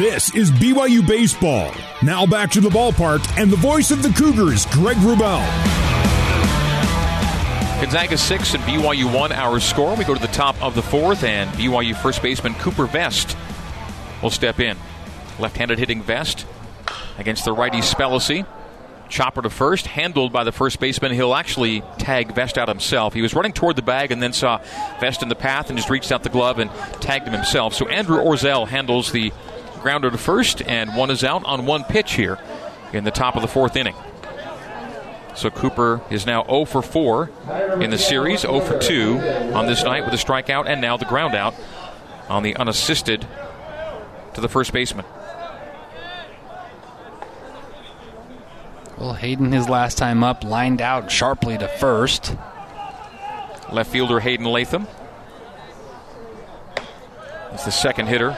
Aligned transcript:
This 0.00 0.34
is 0.34 0.50
BYU 0.50 1.06
Baseball. 1.06 1.74
Now 2.02 2.24
back 2.24 2.50
to 2.52 2.62
the 2.62 2.70
ballpark 2.70 3.20
and 3.38 3.50
the 3.50 3.56
voice 3.58 3.90
of 3.90 4.02
the 4.02 4.08
Cougars, 4.08 4.64
Greg 4.64 4.96
Wrubell. 4.96 5.44
Gonzaga 7.82 8.16
6 8.16 8.54
and 8.54 8.62
BYU 8.62 9.14
1 9.14 9.32
our 9.32 9.60
score. 9.60 9.94
We 9.94 10.04
go 10.04 10.14
to 10.14 10.20
the 10.20 10.26
top 10.28 10.56
of 10.62 10.74
the 10.74 10.80
fourth, 10.80 11.22
and 11.22 11.50
BYU 11.50 11.94
first 11.94 12.22
baseman 12.22 12.54
Cooper 12.54 12.86
Vest 12.86 13.36
will 14.22 14.30
step 14.30 14.58
in. 14.58 14.78
Left 15.38 15.58
handed 15.58 15.78
hitting 15.78 16.02
Vest 16.02 16.46
against 17.18 17.44
the 17.44 17.52
righty 17.52 17.82
Spellacy. 17.82 18.46
Chopper 19.10 19.42
to 19.42 19.50
first, 19.50 19.86
handled 19.86 20.32
by 20.32 20.44
the 20.44 20.52
first 20.52 20.80
baseman. 20.80 21.12
He'll 21.12 21.34
actually 21.34 21.82
tag 21.98 22.34
Vest 22.34 22.56
out 22.56 22.68
himself. 22.68 23.12
He 23.12 23.20
was 23.20 23.34
running 23.34 23.52
toward 23.52 23.76
the 23.76 23.82
bag 23.82 24.12
and 24.12 24.22
then 24.22 24.32
saw 24.32 24.62
Vest 24.98 25.22
in 25.22 25.28
the 25.28 25.34
path 25.34 25.68
and 25.68 25.76
just 25.76 25.90
reached 25.90 26.10
out 26.10 26.22
the 26.22 26.30
glove 26.30 26.58
and 26.58 26.70
tagged 27.02 27.26
him 27.26 27.34
himself. 27.34 27.74
So 27.74 27.86
Andrew 27.88 28.16
Orzel 28.16 28.66
handles 28.66 29.12
the 29.12 29.30
grounder 29.80 30.10
to 30.10 30.18
first, 30.18 30.62
and 30.62 30.94
one 30.94 31.10
is 31.10 31.24
out 31.24 31.44
on 31.44 31.66
one 31.66 31.84
pitch 31.84 32.12
here 32.12 32.38
in 32.92 33.04
the 33.04 33.10
top 33.10 33.36
of 33.36 33.42
the 33.42 33.48
fourth 33.48 33.76
inning. 33.76 33.94
So 35.34 35.50
Cooper 35.50 36.00
is 36.10 36.26
now 36.26 36.44
0 36.44 36.64
for 36.66 36.82
4 36.82 37.30
in 37.80 37.90
the 37.90 37.98
series, 37.98 38.40
0 38.40 38.60
for 38.60 38.78
2 38.78 39.18
on 39.54 39.66
this 39.66 39.84
night 39.84 40.04
with 40.04 40.12
a 40.12 40.16
strikeout, 40.16 40.66
and 40.66 40.80
now 40.80 40.96
the 40.96 41.04
ground 41.04 41.34
out 41.34 41.54
on 42.28 42.42
the 42.42 42.56
unassisted 42.56 43.26
to 44.34 44.40
the 44.40 44.48
first 44.48 44.72
baseman. 44.72 45.06
Well, 48.98 49.14
Hayden, 49.14 49.52
his 49.52 49.68
last 49.68 49.96
time 49.96 50.22
up, 50.22 50.44
lined 50.44 50.82
out 50.82 51.10
sharply 51.10 51.56
to 51.56 51.68
first. 51.68 52.36
Left 53.72 53.90
fielder 53.90 54.20
Hayden 54.20 54.44
Latham. 54.44 54.86
He's 57.52 57.64
the 57.64 57.70
second 57.70 58.08
hitter 58.08 58.36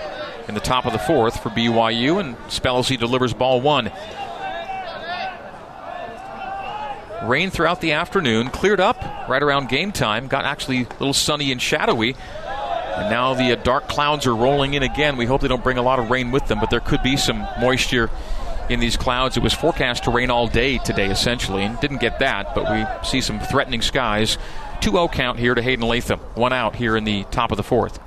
in 0.49 0.55
the 0.55 0.61
top 0.61 0.87
of 0.87 0.93
the 0.93 0.99
fourth 0.99 1.43
for 1.43 1.51
BYU, 1.51 2.21
and 2.21 2.37
Spellacy 2.49 2.99
delivers 2.99 3.35
ball 3.35 3.61
one. 3.61 3.91
Rain 7.25 7.51
throughout 7.51 7.81
the 7.81 7.93
afternoon, 7.93 8.49
cleared 8.49 8.81
up 8.81 9.01
right 9.29 9.43
around 9.43 9.69
game 9.69 9.93
time, 9.93 10.27
got 10.27 10.45
actually 10.45 10.83
a 10.83 10.89
little 10.99 11.15
sunny 11.15 11.53
and 11.53 11.63
shadowy. 11.63 12.17
And 12.97 13.11
now 13.11 13.35
the 13.35 13.53
uh, 13.53 13.63
dark 13.63 13.89
clouds 13.89 14.27
are 14.27 14.35
rolling 14.35 14.75
in 14.75 14.83
again. 14.83 15.17
We 15.17 15.25
hope 15.25 15.41
they 15.41 15.49
don't 15.49 15.63
bring 15.63 15.79
a 15.79 15.83
lot 15.83 15.99
of 15.99 16.11
rain 16.11 16.31
with 16.31 16.47
them, 16.49 16.59
but 16.61 16.71
there 16.71 16.81
could 16.81 17.03
be 17.03 17.17
some 17.17 17.47
moisture 17.61 18.11
in 18.69 18.81
these 18.81 18.97
clouds. 18.97 19.37
It 19.37 19.43
was 19.43 19.55
forecast 19.55 20.05
to 20.05 20.11
rain 20.11 20.31
all 20.31 20.47
day 20.47 20.79
today, 20.79 21.11
essentially, 21.11 21.63
and 21.63 21.79
didn't 21.81 22.01
get 22.01 22.19
that, 22.19 22.55
but 22.55 22.71
we 22.71 22.85
see 23.09 23.21
some 23.21 23.41
threatening 23.41 23.83
skies. 23.83 24.37
2 24.81 24.91
0 24.91 25.09
count 25.09 25.39
here 25.39 25.55
to 25.55 25.63
Hayden 25.63 25.87
Latham. 25.87 26.19
One 26.35 26.53
out 26.53 26.75
here 26.75 26.97
in 26.97 27.05
the 27.05 27.25
top 27.25 27.51
of 27.53 27.57
the 27.57 27.63
fourth. 27.63 28.01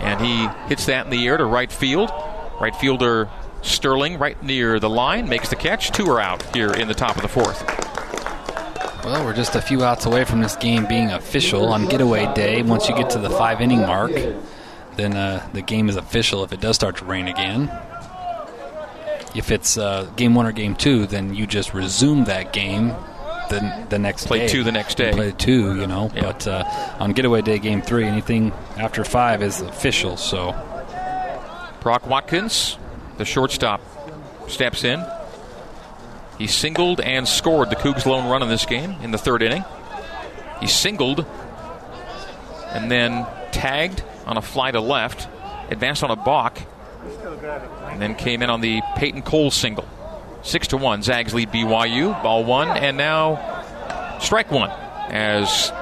And 0.00 0.20
he 0.20 0.48
hits 0.68 0.86
that 0.86 1.06
in 1.06 1.10
the 1.10 1.26
air 1.26 1.36
to 1.36 1.44
right 1.44 1.70
field. 1.70 2.10
Right 2.60 2.74
fielder 2.74 3.28
Sterling, 3.62 4.18
right 4.18 4.40
near 4.42 4.78
the 4.78 4.90
line, 4.90 5.28
makes 5.28 5.48
the 5.48 5.56
catch. 5.56 5.90
Two 5.90 6.08
are 6.10 6.20
out 6.20 6.42
here 6.54 6.72
in 6.72 6.88
the 6.88 6.94
top 6.94 7.16
of 7.16 7.22
the 7.22 7.28
fourth. 7.28 7.64
Well, 9.04 9.24
we're 9.24 9.34
just 9.34 9.54
a 9.54 9.62
few 9.62 9.84
outs 9.84 10.06
away 10.06 10.24
from 10.24 10.40
this 10.40 10.56
game 10.56 10.86
being 10.86 11.10
official 11.10 11.68
on 11.68 11.86
getaway 11.86 12.32
day. 12.34 12.62
Once 12.62 12.88
you 12.88 12.94
get 12.94 13.10
to 13.10 13.18
the 13.18 13.30
five 13.30 13.60
inning 13.60 13.80
mark, 13.80 14.12
then 14.96 15.16
uh, 15.16 15.48
the 15.52 15.62
game 15.62 15.88
is 15.88 15.96
official 15.96 16.44
if 16.44 16.52
it 16.52 16.60
does 16.60 16.76
start 16.76 16.96
to 16.98 17.04
rain 17.04 17.26
again 17.26 17.70
if 19.34 19.50
it's 19.50 19.78
uh, 19.78 20.04
game 20.16 20.34
one 20.34 20.46
or 20.46 20.52
game 20.52 20.74
two, 20.74 21.06
then 21.06 21.34
you 21.34 21.46
just 21.46 21.74
resume 21.74 22.24
that 22.24 22.52
game 22.52 22.94
the, 23.48 23.86
the 23.90 23.98
next 23.98 24.26
play 24.26 24.40
day. 24.40 24.48
two 24.48 24.64
the 24.64 24.72
next 24.72 24.96
day. 24.96 25.12
Play 25.12 25.32
two, 25.32 25.78
you 25.80 25.86
know. 25.86 26.10
Yeah. 26.14 26.22
But 26.22 26.46
uh, 26.46 26.64
on 26.98 27.12
getaway 27.12 27.42
day, 27.42 27.58
game 27.58 27.82
three, 27.82 28.04
anything 28.04 28.52
after 28.76 29.04
five 29.04 29.42
is 29.42 29.60
official. 29.60 30.16
So, 30.16 30.52
Brock 31.80 32.06
Watkins, 32.06 32.78
the 33.16 33.24
shortstop, 33.24 33.80
steps 34.48 34.84
in. 34.84 35.04
He 36.38 36.46
singled 36.46 37.00
and 37.00 37.26
scored 37.26 37.70
the 37.70 37.76
Cougs' 37.76 38.06
lone 38.06 38.28
run 38.28 38.42
in 38.42 38.48
this 38.48 38.64
game 38.64 38.96
in 39.02 39.10
the 39.10 39.18
third 39.18 39.42
inning. 39.42 39.64
He 40.60 40.66
singled 40.66 41.26
and 42.68 42.90
then 42.90 43.26
tagged 43.50 44.02
on 44.26 44.36
a 44.36 44.42
fly 44.42 44.70
to 44.70 44.80
left, 44.80 45.28
advanced 45.70 46.04
on 46.04 46.10
a 46.10 46.16
balk, 46.16 46.60
and 47.90 48.00
then 48.00 48.14
came 48.14 48.42
in 48.42 48.50
on 48.50 48.60
the 48.60 48.82
Peyton 48.96 49.22
Cole 49.22 49.50
single. 49.50 49.88
Six 50.42 50.68
to 50.68 50.76
one. 50.76 51.02
Zags 51.02 51.34
lead 51.34 51.50
BYU. 51.50 52.22
Ball 52.22 52.44
one, 52.44 52.68
and 52.68 52.96
now 52.96 54.18
strike 54.20 54.50
one 54.50 54.70
as 55.10 55.72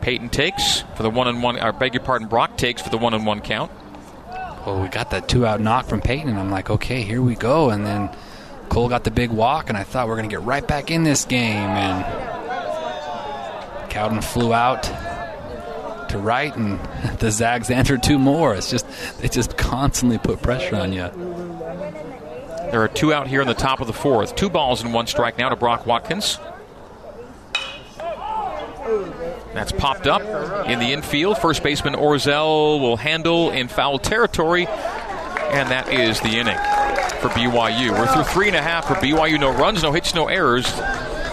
Peyton 0.00 0.28
takes 0.28 0.80
for 0.96 1.02
the 1.02 1.10
one 1.10 1.28
and 1.28 1.42
one. 1.42 1.58
I 1.58 1.70
beg 1.70 1.94
your 1.94 2.02
pardon, 2.02 2.28
Brock 2.28 2.56
takes 2.56 2.82
for 2.82 2.90
the 2.90 2.98
one 2.98 3.14
and 3.14 3.26
one 3.26 3.40
count. 3.40 3.70
Well, 4.66 4.80
we 4.82 4.88
got 4.88 5.10
that 5.10 5.28
two 5.28 5.46
out 5.46 5.60
knock 5.60 5.86
from 5.86 6.00
Peyton, 6.00 6.28
and 6.28 6.38
I'm 6.38 6.50
like, 6.50 6.68
okay, 6.70 7.02
here 7.02 7.22
we 7.22 7.34
go. 7.34 7.70
And 7.70 7.86
then 7.86 8.10
Cole 8.68 8.88
got 8.88 9.04
the 9.04 9.10
big 9.10 9.30
walk, 9.30 9.68
and 9.68 9.78
I 9.78 9.84
thought 9.84 10.06
we 10.06 10.14
going 10.14 10.28
to 10.28 10.34
get 10.34 10.42
right 10.42 10.66
back 10.66 10.90
in 10.90 11.02
this 11.02 11.24
game. 11.24 11.70
And 11.70 12.04
Cowden 13.90 14.20
flew 14.20 14.52
out 14.52 14.82
to 16.10 16.18
right, 16.18 16.54
and 16.54 16.78
the 17.20 17.30
Zags 17.30 17.70
answered 17.70 18.02
two 18.02 18.18
more. 18.18 18.54
It's 18.54 18.70
just 18.70 18.86
they 19.20 19.28
just 19.28 19.56
constantly 19.56 20.18
put 20.18 20.42
pressure 20.42 20.76
on 20.76 20.92
you. 20.92 21.10
There 22.70 22.82
are 22.82 22.88
two 22.88 23.12
out 23.12 23.26
here 23.26 23.40
in 23.40 23.48
the 23.48 23.54
top 23.54 23.80
of 23.80 23.86
the 23.86 23.92
fourth. 23.92 24.36
Two 24.36 24.48
balls 24.48 24.82
and 24.82 24.94
one 24.94 25.06
strike 25.06 25.38
now 25.38 25.48
to 25.48 25.56
Brock 25.56 25.86
Watkins. 25.86 26.38
That's 29.54 29.72
popped 29.72 30.06
up 30.06 30.22
in 30.66 30.78
the 30.78 30.92
infield. 30.92 31.38
First 31.38 31.62
baseman 31.62 31.94
Orzel 31.94 32.80
will 32.80 32.96
handle 32.96 33.50
in 33.50 33.68
foul 33.68 33.98
territory, 33.98 34.66
and 34.68 35.70
that 35.70 35.92
is 35.92 36.20
the 36.20 36.38
inning 36.38 36.56
for 37.20 37.28
BYU. 37.30 37.90
We're 37.90 38.06
through 38.06 38.24
three 38.24 38.46
and 38.46 38.56
a 38.56 38.62
half 38.62 38.86
for 38.86 38.94
BYU. 38.94 39.38
No 39.38 39.52
runs, 39.52 39.82
no 39.82 39.92
hits, 39.92 40.14
no 40.14 40.28
errors. 40.28 40.66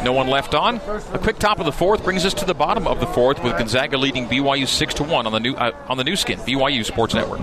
No 0.04 0.14
one 0.14 0.28
left 0.28 0.54
on. 0.54 0.78
A 1.14 1.20
quick 1.20 1.40
top 1.40 1.60
of 1.60 1.66
the 1.66 1.72
fourth 1.72 2.04
brings 2.04 2.26
us 2.26 2.34
to 2.36 2.46
the 2.46 2.54
bottom 2.54 2.88
of 2.88 3.00
the 3.00 3.08
fourth 3.08 3.44
with 3.44 3.58
Gonzaga 3.58 3.98
leading 3.98 4.28
BYU 4.28 4.68
six 4.68 4.94
to 4.96 5.04
one 5.04 5.26
on 5.26 5.32
the 5.34 5.40
new 5.40 5.54
uh, 5.56 5.72
on 5.88 5.98
the 5.98 6.04
Nu 6.04 6.16
Skin 6.16 6.40
BYU 6.40 6.86
Sports 6.86 7.14
Network. 7.14 7.42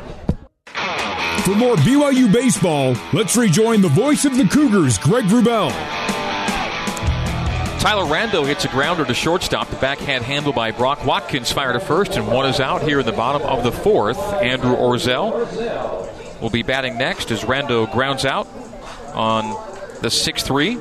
For 1.44 1.54
more 1.54 1.76
BYU 1.76 2.32
baseball, 2.32 2.96
let's 3.12 3.36
rejoin 3.36 3.82
the 3.82 3.88
voice 3.88 4.24
of 4.24 4.34
the 4.34 4.48
Cougars, 4.48 4.96
Greg 4.96 5.26
Wrubell. 5.26 5.70
Tyler 7.80 8.04
Rando 8.04 8.46
hits 8.46 8.64
a 8.64 8.68
grounder 8.68 9.04
to 9.04 9.12
shortstop. 9.12 9.68
The 9.68 9.76
backhand 9.76 10.24
handle 10.24 10.54
by 10.54 10.70
Brock 10.70 11.04
Watkins 11.04 11.52
fired 11.52 11.74
to 11.74 11.80
first, 11.80 12.16
and 12.16 12.28
one 12.28 12.46
is 12.46 12.60
out 12.60 12.80
here 12.80 13.00
in 13.00 13.04
the 13.04 13.12
bottom 13.12 13.42
of 13.42 13.62
the 13.62 13.72
fourth. 13.72 14.16
Andrew 14.16 14.74
Orzel 14.74 16.40
will 16.40 16.48
be 16.48 16.62
batting 16.62 16.96
next 16.96 17.30
as 17.30 17.42
Rando 17.42 17.92
grounds 17.92 18.24
out 18.24 18.48
on 19.12 19.44
the 20.00 20.08
6 20.08 20.42
3. 20.44 20.76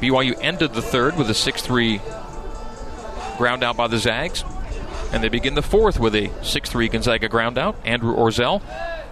BYU 0.00 0.36
ended 0.40 0.74
the 0.74 0.82
third 0.82 1.16
with 1.16 1.30
a 1.30 1.34
6 1.34 1.62
3 1.62 2.00
ground 3.38 3.62
out 3.62 3.76
by 3.76 3.86
the 3.86 3.98
Zags. 3.98 4.42
And 5.12 5.22
they 5.22 5.28
begin 5.28 5.54
the 5.54 5.62
fourth 5.62 6.00
with 6.00 6.14
a 6.14 6.30
6 6.42 6.70
3 6.70 6.88
Gonzaga 6.88 7.28
ground 7.28 7.58
out. 7.58 7.76
Andrew 7.84 8.16
Orzel, 8.16 8.62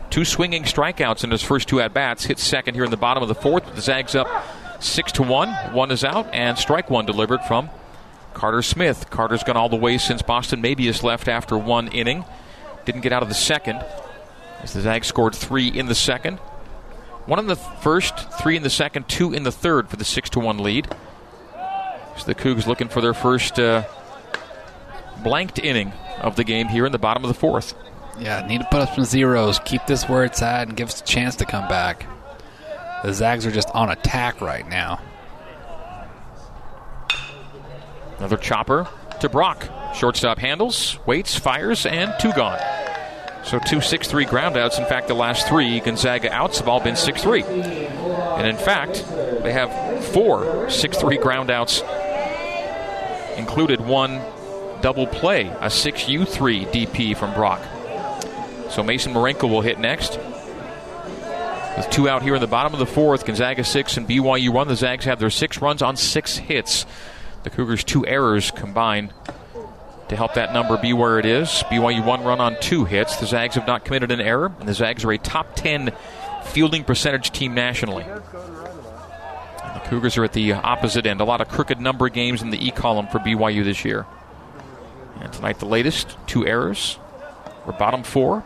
two 0.09 0.25
swinging 0.25 0.65
strikeouts 0.65 1.25
in 1.25 1.31
his 1.31 1.43
first 1.43 1.69
two 1.69 1.81
at 1.81 1.93
bats, 1.93 2.25
hits 2.25 2.43
second 2.43 2.75
here 2.75 2.85
in 2.85 2.91
the 2.91 2.97
bottom 2.97 3.23
of 3.23 3.29
the 3.29 3.35
fourth. 3.35 3.75
The 3.75 3.83
Zags 3.83 4.15
up 4.15 4.29
6 4.81 5.13
to 5.13 5.23
1. 5.23 5.75
One 5.75 5.91
is 5.91 6.05
out, 6.05 6.33
and 6.33 6.57
strike 6.57 6.91
one 6.91 7.07
delivered 7.07 7.43
from 7.43 7.71
Carter 8.33 8.63
Smith. 8.63 9.11
Carter's 9.11 9.43
gone 9.43 9.57
all 9.57 9.69
the 9.69 9.77
way 9.77 9.99
since 9.99 10.23
Boston 10.23 10.63
Mabius 10.63 11.03
left 11.03 11.29
after 11.29 11.59
one 11.59 11.89
inning. 11.89 12.25
Didn't 12.85 13.03
get 13.03 13.13
out 13.13 13.23
of 13.23 13.29
the 13.29 13.35
second. 13.35 13.85
As 14.63 14.73
the 14.73 14.81
Zags 14.81 15.07
scored 15.07 15.35
three 15.35 15.69
in 15.69 15.87
the 15.87 15.95
second. 15.95 16.39
One 17.27 17.39
in 17.39 17.47
the 17.47 17.57
first, 17.57 18.19
three 18.41 18.57
in 18.57 18.63
the 18.63 18.71
second, 18.71 19.09
two 19.09 19.33
in 19.33 19.43
the 19.43 19.53
third 19.53 19.89
for 19.89 19.97
the 19.97 20.05
six 20.05 20.31
to 20.31 20.41
one 20.41 20.59
lead. 20.59 20.89
So 22.17 22.25
the 22.25 22.35
Cougs 22.35 22.67
looking 22.67 22.89
for 22.89 23.01
their 23.01 23.15
first 23.15 23.59
uh, 23.59 23.85
blanked 25.21 25.59
inning 25.59 25.93
of 26.21 26.37
the 26.37 26.45
game 26.45 26.69
here 26.69 26.87
in 26.87 26.93
the 26.93 26.99
bottom 26.99 27.25
of 27.25 27.29
the 27.29 27.39
fourth. 27.39 27.75
Yeah, 28.19 28.47
need 28.47 28.61
to 28.61 28.67
put 28.71 28.81
up 28.81 28.95
some 28.95 29.05
zeros, 29.05 29.59
keep 29.65 29.87
this 29.87 30.09
where 30.09 30.25
it's 30.25 30.43
at, 30.43 30.69
and 30.69 30.77
give 30.77 30.89
us 30.89 31.01
a 31.01 31.05
chance 31.05 31.37
to 31.37 31.47
come 31.47 31.69
back. 31.69 32.07
The 33.03 33.15
Zags 33.15 33.47
are 33.47 33.51
just 33.51 33.71
on 33.71 33.91
attack 33.91 34.41
right 34.41 34.69
now. 34.69 35.01
Another 38.19 38.37
chopper 38.37 38.87
to 39.21 39.29
Brock. 39.31 39.69
Shortstop 39.95 40.39
handles, 40.39 40.99
waits, 41.07 41.39
fires, 41.39 41.87
and 41.87 42.13
two 42.21 42.33
gone. 42.33 42.61
So 43.43 43.59
two 43.59 43.81
six-three 43.81 44.27
groundouts. 44.27 44.79
In 44.79 44.85
fact, 44.85 45.09
the 45.09 45.15
last 45.15 45.49
three 45.49 45.81
Gonzaga 45.81 46.31
outs 46.31 46.59
have 46.59 46.69
all 46.69 46.81
been 46.81 46.97
6 46.97 47.23
3. 47.23 47.43
And 47.43 48.47
in 48.47 48.57
fact, 48.57 49.05
they 49.43 49.53
have 49.53 50.05
four 50.05 50.69
6 50.69 50.99
3 50.99 51.17
groundouts, 51.17 51.81
included 53.39 53.81
one 53.81 54.21
double 54.81 55.07
play, 55.07 55.47
a 55.47 55.67
6U3 55.67 56.71
DP 56.71 57.17
from 57.17 57.35
Brock. 57.35 57.61
So 58.71 58.83
Mason 58.83 59.13
Marenko 59.13 59.49
will 59.49 59.63
hit 59.63 59.79
next. 59.79 60.19
With 61.77 61.89
two 61.91 62.09
out 62.09 62.23
here 62.23 62.35
in 62.35 62.41
the 62.41 62.47
bottom 62.47 62.73
of 62.73 62.79
the 62.79 62.87
fourth, 62.87 63.25
Gonzaga 63.25 63.65
six 63.65 63.97
and 63.97 64.09
BYU 64.09 64.51
one. 64.51 64.69
The 64.69 64.77
Zags 64.77 65.05
have 65.07 65.19
their 65.19 65.31
six 65.31 65.63
runs 65.63 65.83
on 65.83 65.97
six 65.97 66.37
hits. 66.37 66.85
The 67.43 67.51
Cougars' 67.51 67.85
two 67.85 68.07
errors 68.07 68.51
combined 68.51 69.13
to 70.09 70.17
help 70.17 70.35
that 70.35 70.53
number 70.53 70.77
be 70.77 70.93
where 70.93 71.19
it 71.19 71.25
is. 71.25 71.49
BYU 71.69 72.05
one 72.05 72.23
run 72.23 72.41
on 72.41 72.57
two 72.61 72.85
hits. 72.85 73.17
The 73.17 73.27
Zags 73.27 73.55
have 73.55 73.67
not 73.67 73.85
committed 73.85 74.11
an 74.11 74.21
error, 74.21 74.53
and 74.61 74.69
the 74.69 74.75
Zags 74.75 75.05
are 75.05 75.13
a 75.13 75.19
top 75.19 75.55
10 75.55 75.93
fielding 76.45 76.85
percentage 76.85 77.31
team 77.31 77.55
nationally. 77.55 78.05
And 78.05 79.77
the 79.77 79.81
Cougars 79.89 80.19
are 80.19 80.25
at 80.25 80.33
the 80.33 80.53
opposite 80.53 81.07
end. 81.07 81.21
A 81.21 81.25
lot 81.25 81.41
of 81.41 81.49
crooked 81.49 81.81
number 81.81 82.09
games 82.09 82.43
in 82.43 82.51
the 82.51 82.65
E 82.65 82.71
column 82.73 83.07
for 83.07 83.21
BYU 83.21 83.65
this 83.65 83.85
year. 83.85 84.07
And 85.21 85.33
tonight, 85.33 85.59
the 85.59 85.67
latest 85.67 86.17
two 86.27 86.47
errors. 86.47 86.99
We're 87.67 87.73
bottom 87.73 88.03
four. 88.03 88.45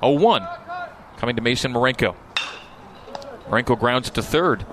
0 0.00 0.18
1 0.18 0.48
coming 1.16 1.36
to 1.36 1.42
Mason 1.42 1.72
Marenko. 1.72 2.14
Marenko 3.48 3.78
grounds 3.78 4.08
it 4.08 4.14
to 4.14 4.22
third. 4.22 4.66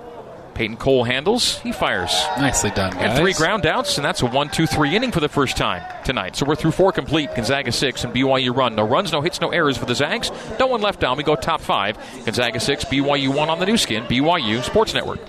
Peyton 0.54 0.76
Cole 0.76 1.06
handles. 1.06 1.60
He 1.60 1.72
fires. 1.72 2.12
Nicely 2.38 2.72
done, 2.72 2.92
guys. 2.92 3.04
And 3.04 3.18
three 3.18 3.34
ground 3.34 3.66
outs, 3.66 3.98
and 3.98 4.04
that's 4.04 4.22
a 4.22 4.26
one, 4.26 4.50
two, 4.50 4.68
three 4.68 4.96
inning 4.96 5.12
for 5.12 5.22
the 5.22 5.30
first 5.30 5.56
time 5.56 5.82
tonight. 6.04 6.36
So 6.36 6.46
we're 6.46 6.56
through 6.56 6.72
four 6.72 6.92
complete. 6.92 7.34
Gonzaga 7.36 7.72
six 7.72 8.04
and 8.04 8.14
BYU 8.14 8.56
run. 8.56 8.76
No 8.76 8.86
runs, 8.86 9.12
no 9.12 9.22
hits, 9.22 9.40
no 9.40 9.50
errors 9.50 9.78
for 9.78 9.86
the 9.86 9.96
Zags. 9.96 10.30
No 10.60 10.68
one 10.68 10.82
left 10.82 11.00
down. 11.00 11.18
We 11.18 11.24
go 11.24 11.36
top 11.36 11.62
five. 11.62 11.98
Gonzaga 12.26 12.60
six, 12.60 12.84
BYU 12.86 13.34
one 13.34 13.50
on 13.50 13.60
the 13.60 13.66
Nu 13.66 13.78
Skin. 13.78 14.04
BYU 14.04 14.62
Sports 14.64 14.94
Network. 14.94 15.20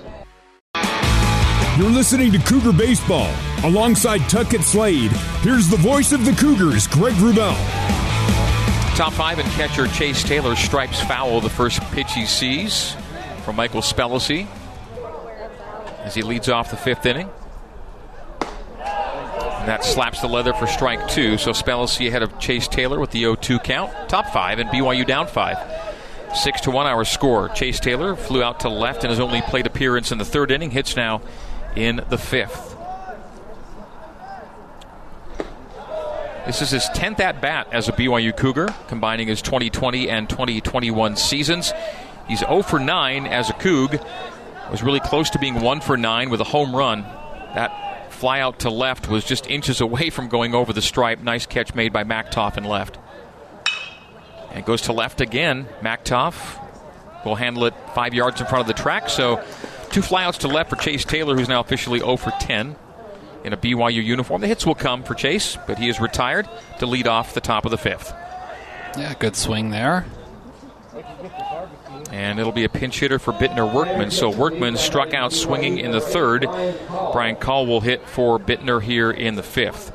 You're 1.79 1.89
listening 1.89 2.31
to 2.33 2.39
Cougar 2.39 2.75
Baseball. 2.75 3.33
Alongside 3.65 4.19
Tuckett 4.29 4.61
Slade, 4.61 5.11
here's 5.41 5.69
the 5.69 5.79
voice 5.79 6.13
of 6.13 6.23
the 6.27 6.33
Cougars, 6.33 6.87
Greg 6.87 7.15
Wrubell. 7.15 7.57
Top 8.95 9.15
five 9.15 9.39
and 9.39 9.49
catcher 9.53 9.87
Chase 9.87 10.23
Taylor 10.23 10.55
stripes 10.55 11.01
foul 11.01 11.41
the 11.41 11.49
first 11.49 11.81
pitch 11.93 12.13
he 12.13 12.27
sees 12.27 12.95
from 13.43 13.57
Michael 13.57 13.81
Spellacy 13.81 14.47
as 16.01 16.15
he 16.15 16.21
leads 16.21 16.51
off 16.51 16.71
the 16.71 16.77
fifth 16.77 17.07
inning. 17.07 17.31
And 18.43 19.67
that 19.67 19.83
slaps 19.83 20.21
the 20.21 20.29
leather 20.29 20.53
for 20.53 20.67
strike 20.67 21.09
two. 21.09 21.39
So 21.39 21.53
Spellacy 21.53 22.07
ahead 22.07 22.23
of 22.23 22.39
Chase 22.39 22.69
Taylor 22.69 23.01
with 23.01 23.13
the 23.13 23.21
0 23.21 23.37
2 23.37 23.59
count. 23.61 24.11
Top 24.11 24.27
five 24.27 24.59
and 24.59 24.69
BYU 24.69 25.07
down 25.07 25.27
five. 25.27 25.57
Six 26.35 26.61
to 26.63 26.71
one 26.71 26.87
hour 26.87 27.05
score. 27.05 27.49
Chase 27.49 27.81
Taylor 27.81 28.15
flew 28.15 28.43
out 28.43 28.61
to 28.61 28.69
left 28.69 29.05
in 29.05 29.11
his 29.11 29.21
only 29.21 29.41
plate 29.41 29.67
appearance 29.67 30.13
in 30.13 30.19
the 30.19 30.25
third 30.27 30.51
inning. 30.51 30.71
Hits 30.71 30.97
now 30.97 31.23
in 31.77 32.05
the 32.09 32.19
fifth. 32.19 32.77
This 36.47 36.61
is 36.61 36.71
his 36.71 36.85
10th 36.91 37.21
at 37.21 37.41
bat 37.41 37.69
as 37.71 37.89
a 37.89 37.93
BYU 37.93 38.37
Cougar, 38.37 38.75
combining 38.89 39.29
his 39.29 39.41
2020 39.43 40.11
and 40.11 40.29
2021 40.29 41.17
seasons. 41.17 41.73
He's 42.27 42.41
0 42.41 42.63
for 42.63 42.81
9 42.81 43.27
as 43.27 43.49
a 43.49 43.53
Coug. 43.55 44.05
Was 44.71 44.83
really 44.83 45.01
close 45.01 45.29
to 45.31 45.39
being 45.39 45.61
1 45.61 45.81
for 45.83 45.97
9 45.97 46.31
with 46.31 46.41
a 46.41 46.45
home 46.45 46.75
run. 46.75 47.03
That 47.55 48.13
fly 48.13 48.41
out 48.41 48.61
to 48.61 48.71
left 48.71 49.09
was 49.09 49.25
just 49.25 49.47
inches 49.49 49.81
away 49.81 50.11
from 50.11 50.29
going 50.29 50.55
over 50.55 50.73
the 50.73 50.83
stripe. 50.83 51.21
Nice 51.21 51.47
catch 51.47 51.75
made 51.75 51.93
by 51.93 52.05
Machtolf 52.05 52.57
and 52.57 52.67
left. 52.67 52.99
And 54.53 54.65
goes 54.65 54.83
to 54.83 54.93
left 54.93 55.21
again. 55.21 55.69
Machtolf 55.81 56.59
will 57.25 57.37
handle 57.37 57.67
it 57.67 57.75
five 57.95 58.15
yards 58.15 58.41
in 58.41 58.47
front 58.47 58.63
of 58.63 58.67
the 58.67 58.83
track. 58.83 59.09
So 59.11 59.45
two 59.93 60.01
flyouts 60.01 60.39
to 60.39 60.49
left 60.49 60.71
for 60.71 60.77
Chase 60.77 61.05
Taylor, 61.05 61.37
who's 61.37 61.49
now 61.49 61.61
officially 61.61 62.01
0 62.01 62.17
for 62.17 62.33
10 62.41 62.77
in 63.45 63.53
a 63.53 63.57
BYU 63.57 64.03
uniform. 64.03 64.41
The 64.41 64.49
hits 64.49 64.67
will 64.67 64.75
come 64.75 65.03
for 65.03 65.15
Chase, 65.15 65.59
but 65.67 65.79
he 65.79 65.89
is 65.89 66.01
retired 66.01 66.49
to 66.79 66.87
lead 66.87 67.07
off 67.07 67.35
the 67.35 67.41
top 67.41 67.65
of 67.65 67.71
the 67.71 67.79
fifth. 67.79 68.13
Yeah, 68.97 69.15
good 69.19 69.37
swing 69.37 69.71
there. 69.71 70.07
And 72.11 72.39
it'll 72.39 72.53
be 72.53 72.65
a 72.65 72.69
pinch 72.69 73.01
hitter 73.01 73.19
for 73.19 73.33
Bittner 73.33 73.71
Workman. 73.73 74.11
So 74.11 74.31
Workman 74.31 74.77
struck 74.77 75.15
out 75.15 75.33
swinging 75.33 75.79
in 75.79 75.93
the 75.93 76.01
third. 76.01 76.47
Brian 77.13 77.37
Call 77.37 77.67
will 77.67 77.81
hit 77.81 78.07
for 78.07 78.39
Bittner 78.39 78.83
here 78.83 79.11
in 79.11 79.35
the 79.35 79.43
fifth. 79.43 79.93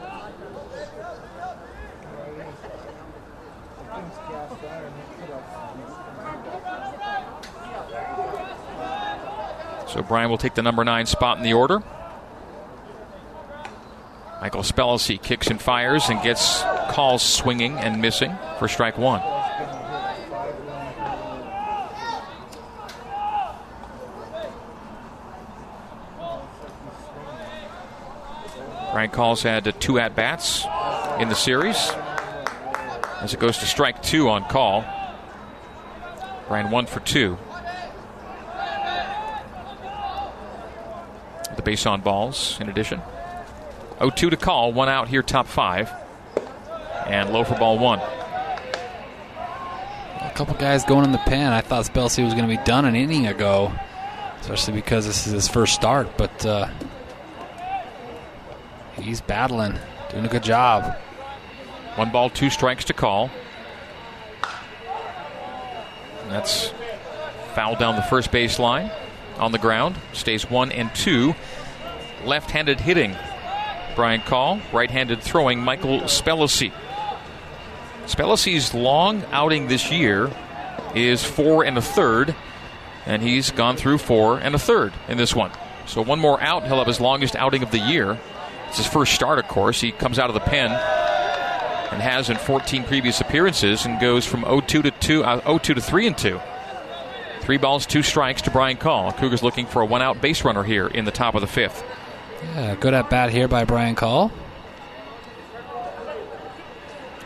So 9.97 10.03
Brian 10.03 10.29
will 10.29 10.37
take 10.37 10.53
the 10.53 10.61
number 10.61 10.83
nine 10.85 11.07
spot 11.07 11.39
in 11.39 11.43
the 11.43 11.53
order. 11.53 11.81
Michael 14.39 14.61
Spellacy 14.61 15.19
kicks 15.19 15.47
and 15.47 15.59
fires 15.59 16.09
and 16.09 16.21
gets 16.21 16.61
calls 16.91 17.23
swinging 17.23 17.79
and 17.79 17.99
missing 17.99 18.37
for 18.59 18.67
strike 18.67 18.99
one. 18.99 19.21
Brian 28.91 29.09
Calls 29.09 29.41
had 29.41 29.81
two 29.81 29.97
at 29.97 30.15
bats 30.15 30.63
in 31.19 31.27
the 31.27 31.35
series 31.35 31.91
as 33.21 33.33
it 33.33 33.39
goes 33.39 33.57
to 33.57 33.65
strike 33.65 34.03
two 34.03 34.29
on 34.29 34.43
call. 34.43 34.85
Brian 36.47 36.69
one 36.69 36.85
for 36.85 36.99
two. 36.99 37.39
The 41.57 41.63
base 41.63 41.85
on 41.85 42.01
balls 42.01 42.57
in 42.61 42.69
addition. 42.69 43.01
0 43.97 44.11
2 44.11 44.29
to 44.29 44.37
call, 44.37 44.71
one 44.71 44.89
out 44.89 45.07
here, 45.07 45.23
top 45.23 45.47
five. 45.47 45.91
And 47.07 47.31
low 47.31 47.43
for 47.43 47.55
ball 47.55 47.79
one. 47.79 47.99
A 50.21 50.31
couple 50.35 50.53
guys 50.55 50.85
going 50.85 51.03
in 51.03 51.11
the 51.11 51.17
pen. 51.19 51.51
I 51.51 51.61
thought 51.61 51.85
Spellacy 51.85 52.23
was 52.23 52.33
going 52.33 52.47
to 52.47 52.55
be 52.55 52.63
done 52.63 52.85
an 52.85 52.95
inning 52.95 53.27
ago, 53.27 53.71
especially 54.41 54.73
because 54.73 55.07
this 55.07 55.25
is 55.25 55.33
his 55.33 55.47
first 55.47 55.73
start. 55.73 56.15
But 56.17 56.45
uh, 56.45 56.69
he's 59.01 59.21
battling, 59.21 59.79
doing 60.11 60.25
a 60.25 60.29
good 60.29 60.43
job. 60.43 60.95
One 61.95 62.11
ball, 62.11 62.29
two 62.29 62.51
strikes 62.51 62.85
to 62.85 62.93
call. 62.93 63.31
That's 66.29 66.71
foul 67.55 67.75
down 67.77 67.95
the 67.95 68.03
first 68.03 68.31
base 68.31 68.59
line 68.59 68.91
on 69.37 69.51
the 69.51 69.57
ground. 69.57 69.95
Stays 70.13 70.49
one 70.49 70.71
and 70.71 70.93
two. 70.95 71.35
Left 72.25 72.51
handed 72.51 72.79
hitting. 72.79 73.15
Brian 73.95 74.21
Call. 74.21 74.59
Right 74.71 74.91
handed 74.91 75.21
throwing 75.21 75.59
Michael 75.59 76.01
Spellacy. 76.01 76.71
Spellacy's 78.05 78.73
long 78.73 79.23
outing 79.31 79.67
this 79.67 79.91
year 79.91 80.31
is 80.95 81.23
four 81.23 81.65
and 81.65 81.77
a 81.77 81.81
third, 81.81 82.33
and 83.05 83.21
he's 83.21 83.51
gone 83.51 83.75
through 83.75 83.97
four 83.97 84.39
and 84.39 84.55
a 84.55 84.59
third 84.59 84.93
in 85.07 85.17
this 85.17 85.35
one. 85.35 85.51
So 85.85 86.01
one 86.01 86.19
more 86.19 86.41
out, 86.41 86.65
he'll 86.65 86.77
have 86.77 86.87
his 86.87 87.01
longest 87.01 87.35
outing 87.35 87.63
of 87.63 87.71
the 87.71 87.79
year. 87.79 88.17
It's 88.67 88.77
his 88.77 88.87
first 88.87 89.13
start, 89.13 89.39
of 89.39 89.47
course. 89.47 89.79
He 89.81 89.91
comes 89.91 90.19
out 90.19 90.29
of 90.29 90.33
the 90.33 90.41
pen 90.41 90.71
and 90.71 92.01
has 92.01 92.29
in 92.29 92.37
14 92.37 92.83
previous 92.83 93.21
appearances 93.21 93.85
and 93.85 93.99
goes 93.99 94.25
from 94.25 94.43
0-2 94.43 94.83
to 94.83 94.91
2, 94.91 95.23
uh, 95.23 95.41
0-2 95.41 95.61
to 95.75 95.81
3 95.81 96.07
and 96.07 96.17
2. 96.17 96.39
Three 97.47 97.55
balls, 97.55 97.85
two 97.85 98.03
strikes 98.03 98.41
to 98.41 98.51
Brian 98.51 98.75
Call. 98.75 99.13
Cougars 99.13 99.41
looking 99.41 99.67
for 99.67 99.81
a 99.81 99.85
one-out 99.85 100.19
base 100.19 100.43
runner 100.43 100.63
here 100.63 100.85
in 100.85 101.05
the 101.05 101.11
top 101.11 101.33
of 101.33 101.39
the 101.39 101.47
fifth. 101.47 101.81
Yeah, 102.43 102.75
good 102.75 102.93
at 102.93 103.09
bat 103.09 103.29
here 103.29 103.47
by 103.47 103.63
Brian 103.63 103.95
Call. 103.95 104.33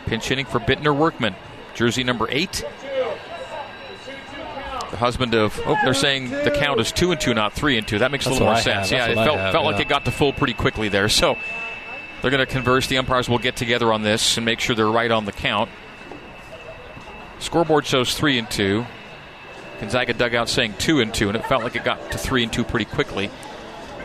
Pinch 0.06 0.28
hitting 0.28 0.46
for 0.46 0.60
Bittner 0.60 0.96
Workman, 0.96 1.34
jersey 1.74 2.04
number 2.04 2.28
eight. 2.30 2.64
The 4.92 4.96
husband 4.96 5.34
of 5.34 5.60
oh, 5.66 5.76
they're 5.82 5.92
saying 5.92 6.30
the 6.30 6.52
count 6.52 6.78
is 6.78 6.92
two 6.92 7.10
and 7.10 7.20
two, 7.20 7.34
not 7.34 7.52
three 7.52 7.76
and 7.76 7.88
two. 7.88 7.98
That 7.98 8.12
makes 8.12 8.24
That's 8.24 8.36
a 8.36 8.38
little 8.38 8.46
more 8.46 8.54
I 8.54 8.60
sense. 8.60 8.90
have. 8.90 8.96
Yeah, 8.96 9.06
That's 9.08 9.20
it 9.20 9.24
felt 9.24 9.38
have, 9.38 9.52
felt 9.52 9.64
yeah. 9.64 9.70
like 9.72 9.80
it 9.80 9.88
got 9.88 10.04
to 10.04 10.12
full 10.12 10.32
pretty 10.32 10.54
quickly 10.54 10.88
there. 10.88 11.08
So 11.08 11.36
they're 12.20 12.30
going 12.30 12.46
to 12.46 12.52
converse. 12.52 12.86
The 12.86 12.98
umpires 12.98 13.28
will 13.28 13.40
get 13.40 13.56
together 13.56 13.92
on 13.92 14.02
this 14.02 14.36
and 14.36 14.46
make 14.46 14.60
sure 14.60 14.76
they're 14.76 14.86
right 14.86 15.10
on 15.10 15.24
the 15.24 15.32
count. 15.32 15.68
Scoreboard 17.40 17.86
shows 17.86 18.16
three 18.16 18.38
and 18.38 18.48
two. 18.48 18.86
Gonzaga 19.80 20.12
dugout 20.14 20.48
saying 20.48 20.74
two 20.78 21.00
and 21.00 21.12
two, 21.12 21.28
and 21.28 21.36
it 21.36 21.44
felt 21.46 21.62
like 21.62 21.76
it 21.76 21.84
got 21.84 22.12
to 22.12 22.18
three 22.18 22.42
and 22.42 22.52
two 22.52 22.64
pretty 22.64 22.84
quickly. 22.84 23.30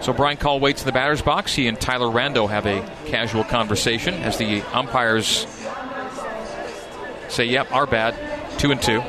So 0.01 0.13
Brian 0.13 0.37
Call 0.37 0.59
waits 0.59 0.81
in 0.81 0.85
the 0.85 0.91
batter's 0.91 1.21
box. 1.21 1.53
He 1.53 1.67
and 1.67 1.79
Tyler 1.79 2.07
Rando 2.07 2.49
have 2.49 2.65
a 2.65 2.87
casual 3.05 3.43
conversation 3.43 4.13
as 4.15 4.37
the 4.37 4.61
umpires 4.73 5.47
say, 7.29 7.45
"Yep, 7.45 7.71
our 7.71 7.85
bad, 7.85 8.15
two 8.59 8.71
and 8.71 8.81
two." 8.81 9.03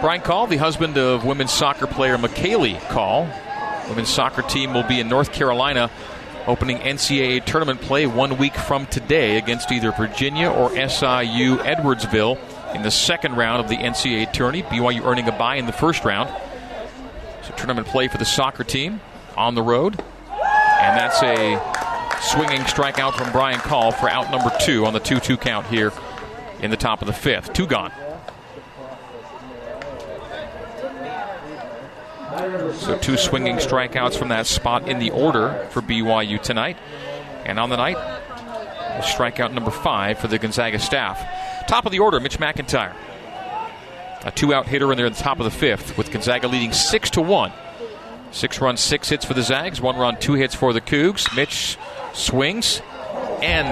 Brian 0.00 0.20
Call, 0.20 0.46
the 0.46 0.56
husband 0.56 0.98
of 0.98 1.24
women's 1.24 1.52
soccer 1.52 1.86
player 1.86 2.18
McKaylee 2.18 2.80
Call, 2.88 3.28
women's 3.88 4.08
soccer 4.08 4.42
team 4.42 4.74
will 4.74 4.82
be 4.82 5.00
in 5.00 5.08
North 5.08 5.32
Carolina, 5.32 5.90
opening 6.46 6.78
NCAA 6.78 7.40
tournament 7.40 7.80
play 7.80 8.06
one 8.06 8.36
week 8.36 8.54
from 8.54 8.86
today 8.86 9.36
against 9.38 9.70
either 9.70 9.92
Virginia 9.92 10.50
or 10.50 10.70
SIU 10.70 11.58
Edwardsville 11.58 12.36
in 12.74 12.82
the 12.82 12.90
second 12.90 13.36
round 13.36 13.62
of 13.62 13.68
the 13.68 13.76
NCAA 13.76 14.32
tourney. 14.32 14.62
BYU 14.62 15.04
earning 15.04 15.28
a 15.28 15.32
bye 15.32 15.56
in 15.56 15.66
the 15.66 15.72
first 15.72 16.04
round. 16.04 16.30
So 17.42 17.54
tournament 17.56 17.86
play 17.86 18.08
for 18.08 18.18
the 18.18 18.24
soccer 18.24 18.64
team 18.64 19.00
on 19.36 19.54
the 19.54 19.62
road. 19.62 20.00
And 20.30 20.98
that's 20.98 21.22
a 21.22 21.60
swinging 22.20 22.62
strikeout 22.62 23.14
from 23.14 23.32
Brian 23.32 23.60
Call 23.60 23.92
for 23.92 24.08
out 24.08 24.30
number 24.30 24.50
two 24.60 24.86
on 24.86 24.92
the 24.92 25.00
2 25.00 25.20
2 25.20 25.36
count 25.36 25.66
here 25.66 25.92
in 26.60 26.70
the 26.70 26.76
top 26.76 27.00
of 27.00 27.06
the 27.06 27.12
fifth. 27.12 27.52
Two 27.52 27.66
gone. 27.66 27.92
So 32.74 32.98
two 32.98 33.16
swinging 33.16 33.56
strikeouts 33.56 34.16
from 34.16 34.28
that 34.28 34.46
spot 34.46 34.88
in 34.88 34.98
the 34.98 35.10
order 35.10 35.66
for 35.70 35.82
BYU 35.82 36.40
tonight. 36.40 36.76
And 37.44 37.58
on 37.58 37.70
the 37.70 37.76
night, 37.76 37.96
Strikeout 39.00 39.52
number 39.52 39.70
five 39.70 40.18
for 40.18 40.28
the 40.28 40.38
Gonzaga 40.38 40.78
staff. 40.78 41.18
Top 41.66 41.86
of 41.86 41.92
the 41.92 42.00
order, 42.00 42.20
Mitch 42.20 42.38
McIntyre. 42.38 42.94
A 44.24 44.30
two-out 44.30 44.66
hitter 44.66 44.90
in 44.92 44.98
there 44.98 45.06
at 45.06 45.14
the 45.14 45.22
top 45.22 45.40
of 45.40 45.44
the 45.44 45.50
fifth, 45.50 45.96
with 45.96 46.10
Gonzaga 46.12 46.46
leading 46.48 46.72
six 46.72 47.10
to 47.10 47.22
one. 47.22 47.52
Six 48.30 48.60
runs, 48.60 48.80
six 48.80 49.08
hits 49.08 49.24
for 49.24 49.34
the 49.34 49.42
Zags. 49.42 49.80
One 49.80 49.96
run, 49.96 50.18
two 50.18 50.34
hits 50.34 50.54
for 50.54 50.72
the 50.72 50.80
Cougs. 50.80 51.34
Mitch 51.34 51.76
swings 52.14 52.80
and 53.42 53.66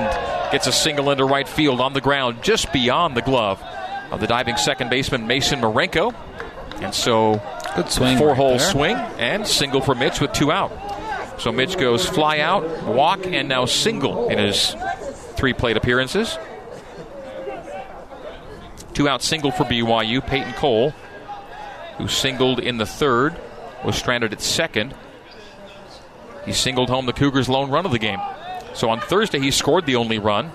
gets 0.53 0.67
a 0.67 0.73
single 0.73 1.11
into 1.11 1.25
right 1.25 1.47
field 1.49 1.81
on 1.81 1.93
the 1.93 2.01
ground, 2.01 2.43
just 2.43 2.73
beyond 2.73 3.17
the 3.17 3.23
glove 3.23 3.63
of 4.11 4.21
the 4.21 4.27
diving 4.27 4.57
second 4.57 4.91
baseman 4.91 5.27
Mason 5.27 5.61
Marenko. 5.61 6.15
And 6.83 6.95
so, 6.95 7.41
good 7.77 7.91
swing, 7.91 8.19
Four 8.19 8.35
hole 8.35 8.57
there. 8.57 8.71
swing 8.71 8.97
and 8.97 9.47
single 9.47 9.81
for 9.81 9.95
Mitch 9.95 10.21
with 10.21 10.33
two 10.33 10.51
out. 10.51 10.73
So 11.41 11.53
Mitch 11.53 11.79
goes 11.79 12.07
fly 12.07 12.41
out, 12.41 12.83
walk, 12.85 13.25
and 13.25 13.49
now 13.49 13.65
single 13.67 14.29
in 14.29 14.39
his 14.39 14.75
three 15.37 15.53
plate 15.53 15.77
appearances. 15.77 16.37
Two 19.01 19.09
out 19.09 19.23
single 19.23 19.51
for 19.51 19.65
BYU. 19.65 20.21
Peyton 20.27 20.53
Cole, 20.53 20.91
who 21.97 22.07
singled 22.07 22.61
in 22.61 22.77
the 22.77 22.85
third, 22.85 23.35
was 23.83 23.97
stranded 23.97 24.35
at 24.35 24.43
second. 24.43 24.95
He 26.45 26.53
singled 26.53 26.91
home 26.91 27.07
the 27.07 27.15
Cougars' 27.15 27.49
lone 27.49 27.71
run 27.71 27.87
of 27.87 27.93
the 27.93 27.99
game. 27.99 28.21
So 28.75 28.91
on 28.91 29.01
Thursday, 29.01 29.39
he 29.39 29.53
scored 29.53 29.87
the 29.87 29.97
only 29.97 30.19
run. 30.19 30.53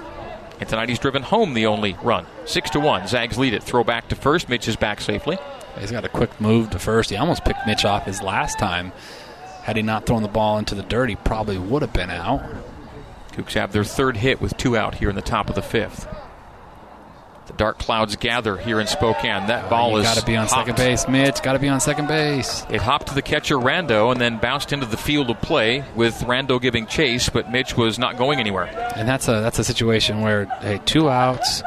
And 0.59 0.69
tonight 0.69 0.89
he's 0.89 0.99
driven 0.99 1.23
home 1.23 1.55
the 1.55 1.65
only 1.65 1.97
run. 2.03 2.27
Six 2.45 2.69
to 2.69 2.79
one. 2.79 3.07
Zags 3.07 3.39
lead 3.39 3.55
it. 3.55 3.63
Throw 3.63 3.83
back 3.83 4.09
to 4.09 4.15
first. 4.15 4.47
Mitch 4.47 4.67
is 4.67 4.75
back 4.75 5.01
safely. 5.01 5.39
He's 5.79 5.89
got 5.89 6.05
a 6.05 6.09
quick 6.09 6.39
move 6.39 6.69
to 6.69 6.77
first. 6.77 7.09
He 7.09 7.15
almost 7.15 7.45
picked 7.45 7.65
Mitch 7.65 7.83
off 7.83 8.05
his 8.05 8.21
last 8.21 8.59
time. 8.59 8.91
Had 9.63 9.75
he 9.75 9.81
not 9.81 10.05
thrown 10.05 10.21
the 10.21 10.27
ball 10.27 10.59
into 10.59 10.75
the 10.75 10.83
dirt, 10.83 11.09
he 11.09 11.15
probably 11.15 11.57
would 11.57 11.81
have 11.81 11.93
been 11.93 12.11
out. 12.11 12.43
Cougs 13.31 13.53
have 13.53 13.71
their 13.71 13.83
third 13.83 14.17
hit 14.17 14.39
with 14.39 14.55
two 14.55 14.77
out 14.77 14.93
here 14.93 15.09
in 15.09 15.15
the 15.15 15.23
top 15.23 15.49
of 15.49 15.55
the 15.55 15.63
fifth. 15.63 16.07
The 17.47 17.53
dark 17.53 17.77
clouds 17.77 18.15
gather 18.15 18.57
here 18.57 18.79
in 18.79 18.87
Spokane. 18.87 19.47
That 19.47 19.69
ball 19.69 19.97
is 19.97 20.03
got 20.03 20.17
to 20.17 20.25
be 20.25 20.35
on 20.35 20.47
hopped. 20.47 20.67
second 20.67 20.75
base, 20.77 21.07
Mitch. 21.07 21.41
Got 21.43 21.53
to 21.53 21.59
be 21.59 21.67
on 21.67 21.79
second 21.79 22.07
base. 22.07 22.65
It 22.71 22.81
hopped 22.81 23.07
to 23.07 23.13
the 23.13 23.21
catcher 23.21 23.55
Rando 23.55 24.11
and 24.11 24.19
then 24.19 24.37
bounced 24.39 24.73
into 24.73 24.87
the 24.87 24.97
field 24.97 25.29
of 25.29 25.39
play 25.41 25.83
with 25.95 26.15
Rando 26.21 26.59
giving 26.59 26.87
chase, 26.87 27.29
but 27.29 27.51
Mitch 27.51 27.77
was 27.77 27.99
not 27.99 28.17
going 28.17 28.39
anywhere. 28.39 28.65
And 28.95 29.07
that's 29.07 29.27
a 29.27 29.41
that's 29.41 29.59
a 29.59 29.63
situation 29.63 30.21
where 30.21 30.45
hey, 30.61 30.81
two 30.85 31.09
outs. 31.09 31.61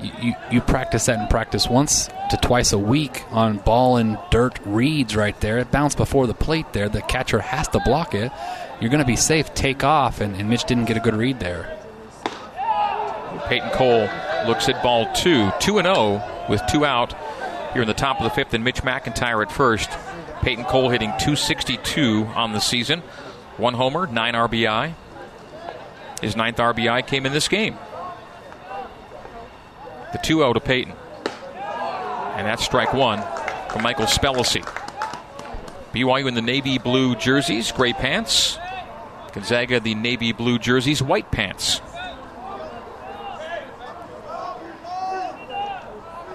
You, 0.00 0.10
you, 0.20 0.34
you 0.52 0.60
practice 0.60 1.06
that 1.06 1.18
in 1.18 1.26
practice 1.28 1.66
once 1.68 2.10
to 2.30 2.36
twice 2.36 2.72
a 2.72 2.78
week 2.78 3.24
on 3.30 3.56
ball 3.56 3.96
and 3.96 4.18
dirt 4.30 4.58
reads 4.66 5.16
right 5.16 5.38
there. 5.40 5.58
It 5.58 5.70
bounced 5.70 5.96
before 5.96 6.26
the 6.26 6.34
plate 6.34 6.72
there. 6.74 6.90
The 6.90 7.00
catcher 7.00 7.40
has 7.40 7.66
to 7.68 7.80
block 7.80 8.14
it. 8.14 8.30
You're 8.78 8.90
going 8.90 9.02
to 9.02 9.06
be 9.06 9.16
safe. 9.16 9.54
Take 9.54 9.84
off, 9.84 10.20
and, 10.20 10.36
and 10.36 10.50
Mitch 10.50 10.64
didn't 10.64 10.84
get 10.84 10.98
a 10.98 11.00
good 11.00 11.16
read 11.16 11.40
there. 11.40 11.74
Peyton 13.48 13.70
Cole 13.70 14.08
looks 14.46 14.68
at 14.68 14.82
ball 14.82 15.12
two, 15.14 15.50
2 15.60 15.78
and 15.78 15.86
0 15.86 16.46
with 16.48 16.62
two 16.70 16.84
out 16.84 17.14
here 17.72 17.82
in 17.82 17.88
the 17.88 17.94
top 17.94 18.18
of 18.18 18.24
the 18.24 18.30
fifth, 18.30 18.54
and 18.54 18.64
Mitch 18.64 18.82
McIntyre 18.82 19.42
at 19.42 19.52
first. 19.52 19.90
Peyton 20.42 20.64
Cole 20.64 20.88
hitting 20.88 21.10
262 21.10 22.24
on 22.34 22.52
the 22.52 22.60
season, 22.60 23.00
one 23.56 23.74
homer, 23.74 24.06
nine 24.06 24.34
RBI. 24.34 24.94
His 26.20 26.36
ninth 26.36 26.56
RBI 26.56 27.06
came 27.06 27.26
in 27.26 27.32
this 27.32 27.48
game. 27.48 27.76
The 30.12 30.18
2 30.18 30.38
0 30.38 30.52
to 30.54 30.60
Peyton. 30.60 30.94
And 32.36 32.46
that's 32.46 32.64
strike 32.64 32.92
one 32.92 33.22
from 33.70 33.82
Michael 33.82 34.06
Spellacy. 34.06 34.62
BYU 35.92 36.28
in 36.28 36.34
the 36.34 36.42
navy 36.42 36.78
blue 36.78 37.16
jerseys, 37.16 37.72
gray 37.72 37.92
pants. 37.92 38.58
Gonzaga, 39.32 39.80
the 39.80 39.94
navy 39.94 40.32
blue 40.32 40.58
jerseys, 40.58 41.02
white 41.02 41.30
pants. 41.30 41.80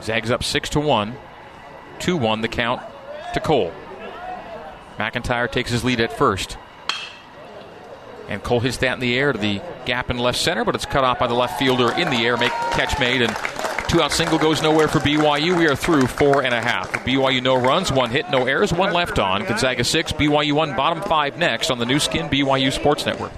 Zags 0.02 0.32
up 0.32 0.44
six 0.44 0.70
to 0.70 0.80
one. 0.80 1.16
Two 2.00 2.18
one 2.18 2.42
the 2.42 2.48
count 2.48 2.82
to 3.34 3.40
Cole. 3.40 3.72
McIntyre 4.98 5.52
takes 5.52 5.72
his 5.72 5.84
lead 5.84 6.00
at 6.00 6.18
first. 6.18 6.58
And 8.28 8.42
Cole 8.42 8.60
hits 8.60 8.78
that 8.78 8.94
in 8.94 9.00
the 9.00 9.18
air 9.18 9.34
to 9.34 9.38
the 9.40 9.62
gap 9.86 10.10
in 10.10 10.18
left 10.18 10.38
center, 10.38 10.64
but 10.64 10.74
it's 10.74 10.86
cut 10.86 11.04
off 11.04 11.20
by 11.20 11.28
the 11.28 11.34
left 11.34 11.60
fielder 11.60 11.92
in 11.92 12.10
the 12.10 12.18
air. 12.18 12.38
Make 12.38 12.52
catch 12.52 12.98
made 13.00 13.22
and 13.22 13.36
two 13.90 14.02
out 14.02 14.12
single 14.12 14.38
goes 14.40 14.62
nowhere 14.62 14.88
for 14.88 15.00
BYU. 15.00 15.58
We 15.58 15.68
are 15.68 15.76
through 15.76 16.08
four 16.08 16.44
and 16.44 16.54
a 16.54 16.62
half. 16.62 16.92
For 16.92 17.00
BYU 17.00 17.44
no 17.44 17.56
runs, 17.56 17.92
one 17.92 18.10
hit, 18.10 18.30
no 18.30 18.46
errors, 18.46 18.72
one 18.72 18.94
left 18.94 19.20
on. 19.20 19.44
Gonzaga 19.44 19.84
six, 19.84 20.14
BYU 20.14 20.54
one, 20.54 20.76
bottom 20.76 21.04
five 21.04 21.38
next 21.38 21.70
on 21.72 21.78
the 21.78 21.86
Nu 21.86 22.00
Skin 22.00 22.30
BYU 22.30 22.72
Sports 22.72 23.06
Network. 23.06 23.34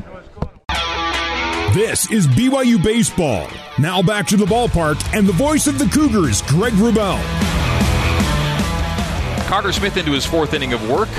This 1.74 2.12
is 2.12 2.28
BYU 2.28 2.82
Baseball. 2.84 3.48
Now 3.80 4.04
back 4.04 4.28
to 4.28 4.38
the 4.38 4.46
ballpark 4.46 5.18
and 5.18 5.28
the 5.28 5.34
voice 5.34 5.66
of 5.66 5.80
the 5.80 5.86
Cougars, 5.86 6.44
Greg 6.44 6.74
Wrubell. 6.74 7.20
Carter 9.48 9.72
Smith 9.72 9.98
into 9.98 10.12
his 10.12 10.28
fourth 10.28 10.54
inning 10.54 10.74
of 10.74 10.90
work 10.90 11.10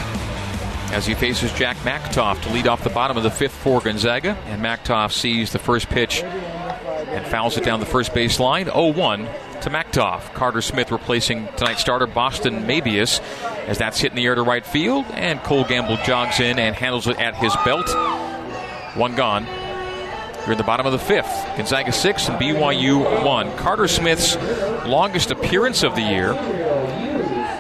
as 0.93 1.05
he 1.05 1.15
faces 1.15 1.53
Jack 1.53 1.77
Machtolf 1.79 2.41
to 2.43 2.53
lead 2.53 2.69
off 2.69 2.85
the 2.85 2.91
bottom 2.91 3.17
of 3.17 3.25
the 3.25 3.31
fifth 3.31 3.55
for 3.55 3.81
Gonzaga. 3.81 4.37
And 4.47 4.63
Machtolf 4.63 5.11
sees 5.11 5.51
the 5.51 5.59
first 5.59 5.89
pitch 5.89 6.23
and 6.23 7.27
fouls 7.27 7.57
it 7.57 7.65
down 7.65 7.81
the 7.81 7.87
first 7.87 8.15
base 8.15 8.39
line. 8.39 8.67
0 8.67 8.93
1 8.93 9.29
to 9.63 9.71
Machtolf. 9.71 10.33
Carter 10.35 10.63
Smith 10.63 10.93
replacing 10.93 11.49
tonight's 11.57 11.81
starter 11.81 12.07
Boston 12.07 12.63
Mabius 12.63 13.21
as 13.67 13.79
that's 13.79 13.99
hit 13.99 14.13
in 14.13 14.17
the 14.17 14.27
air 14.27 14.37
to 14.37 14.43
right 14.43 14.65
field. 14.65 15.07
And 15.15 15.43
Cole 15.43 15.65
Gamble 15.65 15.97
jogs 16.05 16.39
in 16.39 16.61
and 16.61 16.77
handles 16.77 17.09
it 17.09 17.19
at 17.19 17.35
his 17.35 17.55
belt. 17.65 17.89
One 18.97 19.17
gone. 19.17 19.45
You're 20.45 20.53
in 20.53 20.59
the 20.59 20.65
bottom 20.65 20.87
of 20.87 20.93
the 20.93 20.99
fifth. 20.99 21.33
Gonzaga 21.57 21.91
six 21.91 22.29
and 22.29 22.39
BYU 22.39 23.25
one. 23.25 23.57
Carter 23.57 23.89
Smith's 23.89 24.37
longest 24.87 25.31
appearance 25.31 25.83
of 25.83 25.95
the 25.95 26.03
year 26.03 26.35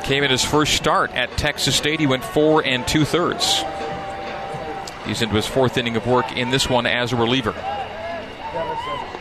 came 0.04 0.22
in 0.22 0.30
his 0.30 0.44
first 0.44 0.74
start 0.74 1.10
at 1.12 1.30
Texas 1.38 1.74
State. 1.74 1.98
He 1.98 2.06
went 2.06 2.24
four 2.24 2.64
and 2.64 2.86
two 2.86 3.04
thirds. 3.04 3.64
He's 5.06 5.22
into 5.22 5.34
his 5.34 5.46
fourth 5.46 5.78
inning 5.78 5.96
of 5.96 6.06
work 6.06 6.36
in 6.36 6.50
this 6.50 6.68
one 6.68 6.86
as 6.86 7.12
a 7.12 7.16
reliever. 7.16 7.54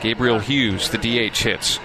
Gabriel 0.02 0.40
Hughes, 0.40 0.90
the 0.90 0.98
DH, 0.98 1.38
hits 1.38 1.80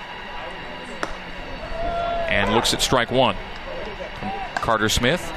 and 2.29 2.55
looks 2.55 2.75
at 2.75 2.83
strike 2.83 3.11
one. 3.11 3.37
Carter 4.57 4.89
Smith. 4.89 5.33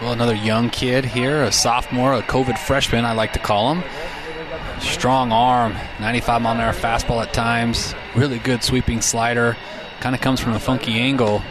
Well, 0.00 0.12
another 0.12 0.34
young 0.34 0.70
kid 0.70 1.04
here, 1.04 1.42
a 1.42 1.52
sophomore, 1.52 2.14
a 2.14 2.22
COVID 2.22 2.58
freshman, 2.58 3.04
I 3.04 3.12
like 3.12 3.32
to 3.34 3.38
call 3.38 3.74
him. 3.74 3.84
Strong 4.80 5.32
arm, 5.32 5.74
95 6.00 6.42
mile 6.42 6.54
an 6.54 6.60
hour 6.60 6.72
fastball 6.72 7.22
at 7.22 7.32
times, 7.32 7.94
really 8.14 8.38
good 8.38 8.62
sweeping 8.62 9.00
slider. 9.00 9.56
Kind 10.00 10.14
of 10.14 10.20
comes 10.20 10.40
from 10.40 10.52
a 10.52 10.60
funky 10.60 10.98
angle. 10.98 11.42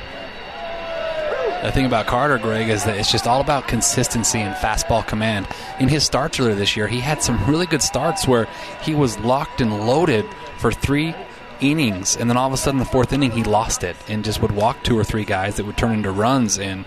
The 1.63 1.71
thing 1.71 1.87
about 1.87 2.05
Carter, 2.05 2.37
Greg, 2.37 2.69
is 2.69 2.83
that 2.83 2.97
it's 2.97 3.11
just 3.11 3.25
all 3.25 3.41
about 3.41 3.67
consistency 3.67 4.39
and 4.39 4.53
fastball 4.55 5.05
command. 5.05 5.47
In 5.79 5.87
his 5.87 6.03
starts 6.03 6.39
earlier 6.39 6.53
this 6.53 6.77
year, 6.77 6.87
he 6.87 6.99
had 6.99 7.23
some 7.23 7.43
really 7.49 7.65
good 7.65 7.81
starts 7.81 8.27
where 8.27 8.47
he 8.83 8.93
was 8.93 9.17
locked 9.19 9.61
and 9.61 9.87
loaded 9.87 10.25
for 10.59 10.71
three 10.71 11.15
innings, 11.61 12.15
and 12.17 12.29
then 12.29 12.37
all 12.37 12.45
of 12.45 12.53
a 12.53 12.57
sudden, 12.57 12.79
the 12.79 12.85
fourth 12.85 13.13
inning, 13.13 13.31
he 13.31 13.43
lost 13.43 13.83
it 13.83 13.95
and 14.07 14.23
just 14.23 14.41
would 14.41 14.51
walk 14.51 14.83
two 14.83 14.97
or 14.97 15.03
three 15.03 15.25
guys 15.25 15.55
that 15.55 15.65
would 15.65 15.77
turn 15.77 15.93
into 15.93 16.11
runs. 16.11 16.59
And 16.59 16.85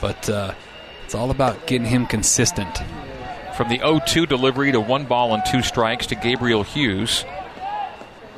but 0.00 0.28
uh, 0.28 0.52
it's 1.04 1.14
all 1.14 1.30
about 1.30 1.66
getting 1.66 1.86
him 1.86 2.04
consistent. 2.04 2.82
From 3.58 3.68
the 3.68 3.78
0 3.78 3.98
2 4.06 4.26
delivery 4.26 4.70
to 4.70 4.78
one 4.78 5.06
ball 5.06 5.34
and 5.34 5.42
two 5.44 5.62
strikes 5.62 6.06
to 6.06 6.14
Gabriel 6.14 6.62
Hughes. 6.62 7.24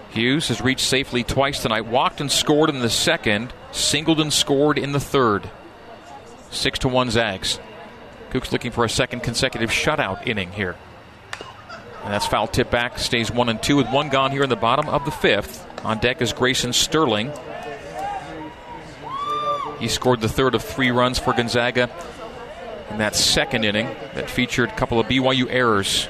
Hughes 0.08 0.48
has 0.48 0.62
reached 0.62 0.86
safely 0.86 1.24
twice 1.24 1.60
tonight, 1.60 1.84
walked 1.84 2.22
and 2.22 2.32
scored 2.32 2.70
in 2.70 2.80
the 2.80 2.88
second, 2.88 3.52
singled 3.70 4.18
and 4.18 4.32
scored 4.32 4.78
in 4.78 4.92
the 4.92 4.98
third. 4.98 5.50
6 6.52 6.78
to 6.78 6.88
1 6.88 7.10
Zags. 7.10 7.60
Cougs 8.30 8.50
looking 8.50 8.70
for 8.70 8.82
a 8.82 8.88
second 8.88 9.22
consecutive 9.22 9.68
shutout 9.68 10.26
inning 10.26 10.52
here. 10.52 10.76
And 12.02 12.14
that's 12.14 12.24
foul 12.24 12.46
tip 12.46 12.70
back, 12.70 12.98
stays 12.98 13.30
1 13.30 13.50
and 13.50 13.62
2 13.62 13.76
with 13.76 13.90
one 13.90 14.08
gone 14.08 14.30
here 14.30 14.44
in 14.44 14.48
the 14.48 14.56
bottom 14.56 14.88
of 14.88 15.04
the 15.04 15.10
fifth. 15.10 15.66
On 15.84 15.98
deck 15.98 16.22
is 16.22 16.32
Grayson 16.32 16.72
Sterling. 16.72 17.30
He 19.78 19.88
scored 19.88 20.22
the 20.22 20.30
third 20.30 20.54
of 20.54 20.64
three 20.64 20.90
runs 20.90 21.18
for 21.18 21.34
Gonzaga 21.34 21.90
in 22.90 22.98
that 22.98 23.14
second 23.14 23.64
inning 23.64 23.86
that 24.14 24.28
featured 24.30 24.68
a 24.70 24.74
couple 24.74 24.98
of 25.00 25.06
BYU 25.06 25.46
errors. 25.48 26.08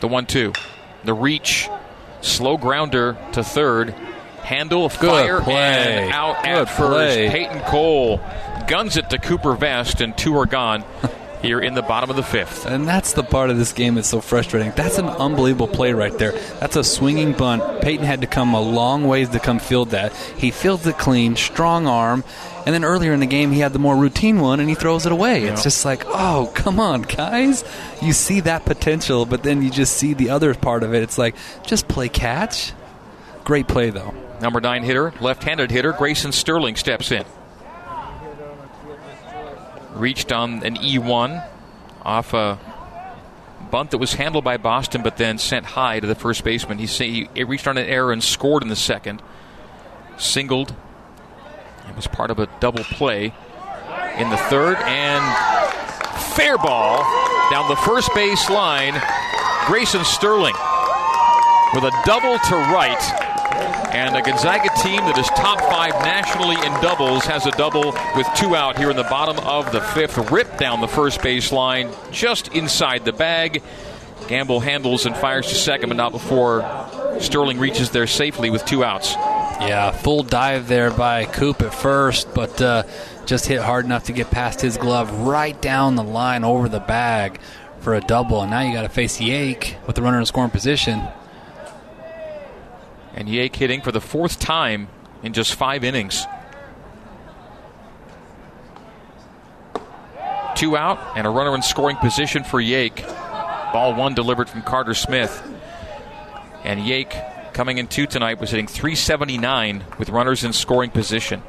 The 0.00 0.08
1 0.08 0.26
2. 0.26 0.52
The 1.04 1.14
reach. 1.14 1.68
Slow 2.20 2.56
grounder 2.56 3.16
to 3.32 3.44
third. 3.44 3.90
Handle, 4.42 4.88
fire, 4.88 5.40
play. 5.40 5.54
and 5.54 6.12
out 6.12 6.42
Good 6.42 6.50
at 6.50 6.64
first. 6.68 6.76
play. 6.90 7.28
Peyton 7.28 7.60
Cole 7.62 8.18
guns 8.66 8.96
it 8.96 9.10
to 9.10 9.18
Cooper 9.18 9.54
Vest, 9.54 10.00
and 10.00 10.16
two 10.16 10.36
are 10.36 10.46
gone. 10.46 10.84
here 11.42 11.60
in 11.60 11.74
the 11.74 11.82
bottom 11.82 12.10
of 12.10 12.16
the 12.16 12.22
fifth. 12.22 12.66
And 12.66 12.86
that's 12.86 13.12
the 13.12 13.22
part 13.22 13.50
of 13.50 13.58
this 13.58 13.72
game 13.72 13.94
that's 13.94 14.08
so 14.08 14.20
frustrating. 14.20 14.72
That's 14.72 14.98
an 14.98 15.06
unbelievable 15.06 15.68
play 15.68 15.92
right 15.92 16.16
there. 16.18 16.32
That's 16.60 16.76
a 16.76 16.84
swinging 16.84 17.32
bunt. 17.32 17.82
Peyton 17.82 18.04
had 18.04 18.20
to 18.22 18.26
come 18.26 18.54
a 18.54 18.60
long 18.60 19.04
ways 19.04 19.28
to 19.30 19.38
come 19.38 19.58
field 19.58 19.90
that. 19.90 20.14
He 20.36 20.50
fields 20.50 20.86
it 20.86 20.98
clean, 20.98 21.36
strong 21.36 21.86
arm, 21.86 22.24
and 22.66 22.74
then 22.74 22.84
earlier 22.84 23.12
in 23.12 23.20
the 23.20 23.26
game 23.26 23.50
he 23.52 23.60
had 23.60 23.72
the 23.72 23.78
more 23.78 23.96
routine 23.96 24.40
one 24.40 24.60
and 24.60 24.68
he 24.68 24.74
throws 24.74 25.06
it 25.06 25.12
away. 25.12 25.44
It's 25.44 25.62
just 25.62 25.84
like, 25.84 26.04
oh, 26.06 26.50
come 26.54 26.80
on, 26.80 27.02
guys. 27.02 27.64
You 28.02 28.12
see 28.12 28.40
that 28.40 28.64
potential, 28.64 29.24
but 29.26 29.42
then 29.42 29.62
you 29.62 29.70
just 29.70 29.96
see 29.96 30.14
the 30.14 30.30
other 30.30 30.54
part 30.54 30.82
of 30.82 30.94
it. 30.94 31.02
It's 31.02 31.18
like, 31.18 31.36
just 31.66 31.88
play 31.88 32.08
catch. 32.08 32.72
Great 33.44 33.68
play, 33.68 33.90
though. 33.90 34.14
Number 34.40 34.60
nine 34.60 34.82
hitter, 34.82 35.12
left 35.20 35.42
handed 35.42 35.70
hitter, 35.70 35.92
Grayson 35.92 36.32
Sterling 36.32 36.76
steps 36.76 37.10
in. 37.10 37.24
Reached 39.98 40.32
on 40.32 40.64
an 40.64 40.76
E1 40.76 41.46
off 42.02 42.32
a 42.32 42.58
bunt 43.70 43.90
that 43.90 43.98
was 43.98 44.14
handled 44.14 44.44
by 44.44 44.56
Boston, 44.56 45.02
but 45.02 45.16
then 45.16 45.38
sent 45.38 45.66
high 45.66 46.00
to 46.00 46.06
the 46.06 46.14
first 46.14 46.44
baseman. 46.44 46.78
He, 46.78 46.86
say, 46.86 47.28
he 47.34 47.44
reached 47.44 47.66
on 47.66 47.76
an 47.76 47.86
error 47.86 48.12
and 48.12 48.22
scored 48.22 48.62
in 48.62 48.68
the 48.68 48.76
second. 48.76 49.20
Singled. 50.16 50.74
It 51.88 51.96
was 51.96 52.06
part 52.06 52.30
of 52.30 52.38
a 52.38 52.48
double 52.60 52.84
play 52.84 53.34
in 54.16 54.30
the 54.30 54.36
third, 54.36 54.76
and 54.78 55.22
fair 56.34 56.58
ball 56.58 57.02
down 57.50 57.68
the 57.68 57.76
first 57.76 58.14
base 58.14 58.48
line. 58.48 58.94
Grayson 59.66 60.04
Sterling 60.04 60.54
with 61.74 61.84
a 61.84 62.02
double 62.04 62.38
to 62.38 62.54
right 62.72 63.27
and 63.50 64.16
a 64.16 64.22
Gonzaga 64.22 64.68
team 64.82 65.00
that 65.02 65.18
is 65.18 65.26
top 65.28 65.60
five 65.60 65.92
nationally 66.02 66.56
in 66.56 66.72
doubles 66.82 67.24
has 67.24 67.46
a 67.46 67.50
double 67.52 67.92
with 68.16 68.26
two 68.36 68.54
out 68.54 68.78
here 68.78 68.90
in 68.90 68.96
the 68.96 69.04
bottom 69.04 69.38
of 69.46 69.72
the 69.72 69.80
fifth. 69.80 70.30
Ripped 70.30 70.58
down 70.58 70.80
the 70.80 70.88
first 70.88 71.22
base 71.22 71.52
line, 71.52 71.90
just 72.10 72.48
inside 72.48 73.04
the 73.04 73.12
bag. 73.12 73.62
Gamble 74.26 74.60
handles 74.60 75.06
and 75.06 75.16
fires 75.16 75.48
to 75.48 75.54
second, 75.54 75.88
but 75.88 75.96
not 75.96 76.12
before 76.12 76.62
Sterling 77.18 77.58
reaches 77.58 77.90
there 77.90 78.06
safely 78.06 78.50
with 78.50 78.64
two 78.64 78.84
outs. 78.84 79.14
Yeah, 79.14 79.90
full 79.90 80.22
dive 80.22 80.68
there 80.68 80.90
by 80.90 81.24
Coop 81.24 81.62
at 81.62 81.74
first, 81.74 82.32
but 82.34 82.60
uh, 82.60 82.84
just 83.26 83.46
hit 83.46 83.60
hard 83.60 83.84
enough 83.84 84.04
to 84.04 84.12
get 84.12 84.30
past 84.30 84.60
his 84.60 84.76
glove 84.76 85.10
right 85.20 85.60
down 85.60 85.96
the 85.96 86.04
line 86.04 86.44
over 86.44 86.68
the 86.68 86.80
bag 86.80 87.40
for 87.80 87.94
a 87.94 88.00
double. 88.00 88.42
And 88.42 88.50
now 88.50 88.60
you 88.60 88.72
got 88.72 88.82
to 88.82 88.88
face 88.88 89.18
Yake 89.18 89.84
with 89.86 89.96
the 89.96 90.02
runner 90.02 90.20
in 90.20 90.26
scoring 90.26 90.50
position. 90.50 91.02
And 93.18 93.26
Yake 93.26 93.56
hitting 93.56 93.80
for 93.80 93.90
the 93.90 94.00
fourth 94.00 94.38
time 94.38 94.86
in 95.24 95.32
just 95.32 95.56
five 95.56 95.82
innings. 95.82 96.24
Two 100.54 100.76
out 100.76 101.00
and 101.16 101.26
a 101.26 101.30
runner 101.30 101.52
in 101.56 101.62
scoring 101.62 101.96
position 101.96 102.44
for 102.44 102.62
Yake. 102.62 103.04
Ball 103.72 103.96
one 103.96 104.14
delivered 104.14 104.48
from 104.48 104.62
Carter 104.62 104.94
Smith. 104.94 105.42
And 106.62 106.78
Yake, 106.78 107.52
coming 107.54 107.78
in 107.78 107.88
two 107.88 108.06
tonight, 108.06 108.38
was 108.40 108.50
hitting 108.50 108.68
379 108.68 109.84
with 109.98 110.10
runners 110.10 110.44
in 110.44 110.52
scoring 110.52 110.90
position. 110.90 111.42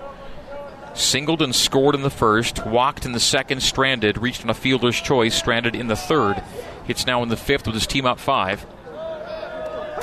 Singled 0.95 1.43
and 1.43 1.53
scored 1.53 1.93
in 1.93 2.01
the 2.01 2.09
first, 2.09 2.65
walked 2.65 3.05
in 3.05 3.11
the 3.11 3.19
second, 3.19 3.61
stranded, 3.61 4.17
reached 4.17 4.43
on 4.43 4.49
a 4.49 4.55
fielder's 4.55 4.99
choice, 4.99 5.35
stranded 5.35 5.75
in 5.75 5.85
the 5.85 5.95
third. 5.95 6.41
Hits 6.85 7.05
now 7.05 7.21
in 7.21 7.29
the 7.29 7.37
fifth 7.37 7.67
with 7.67 7.75
his 7.75 7.85
team 7.85 8.07
up 8.07 8.19
five. 8.19 8.65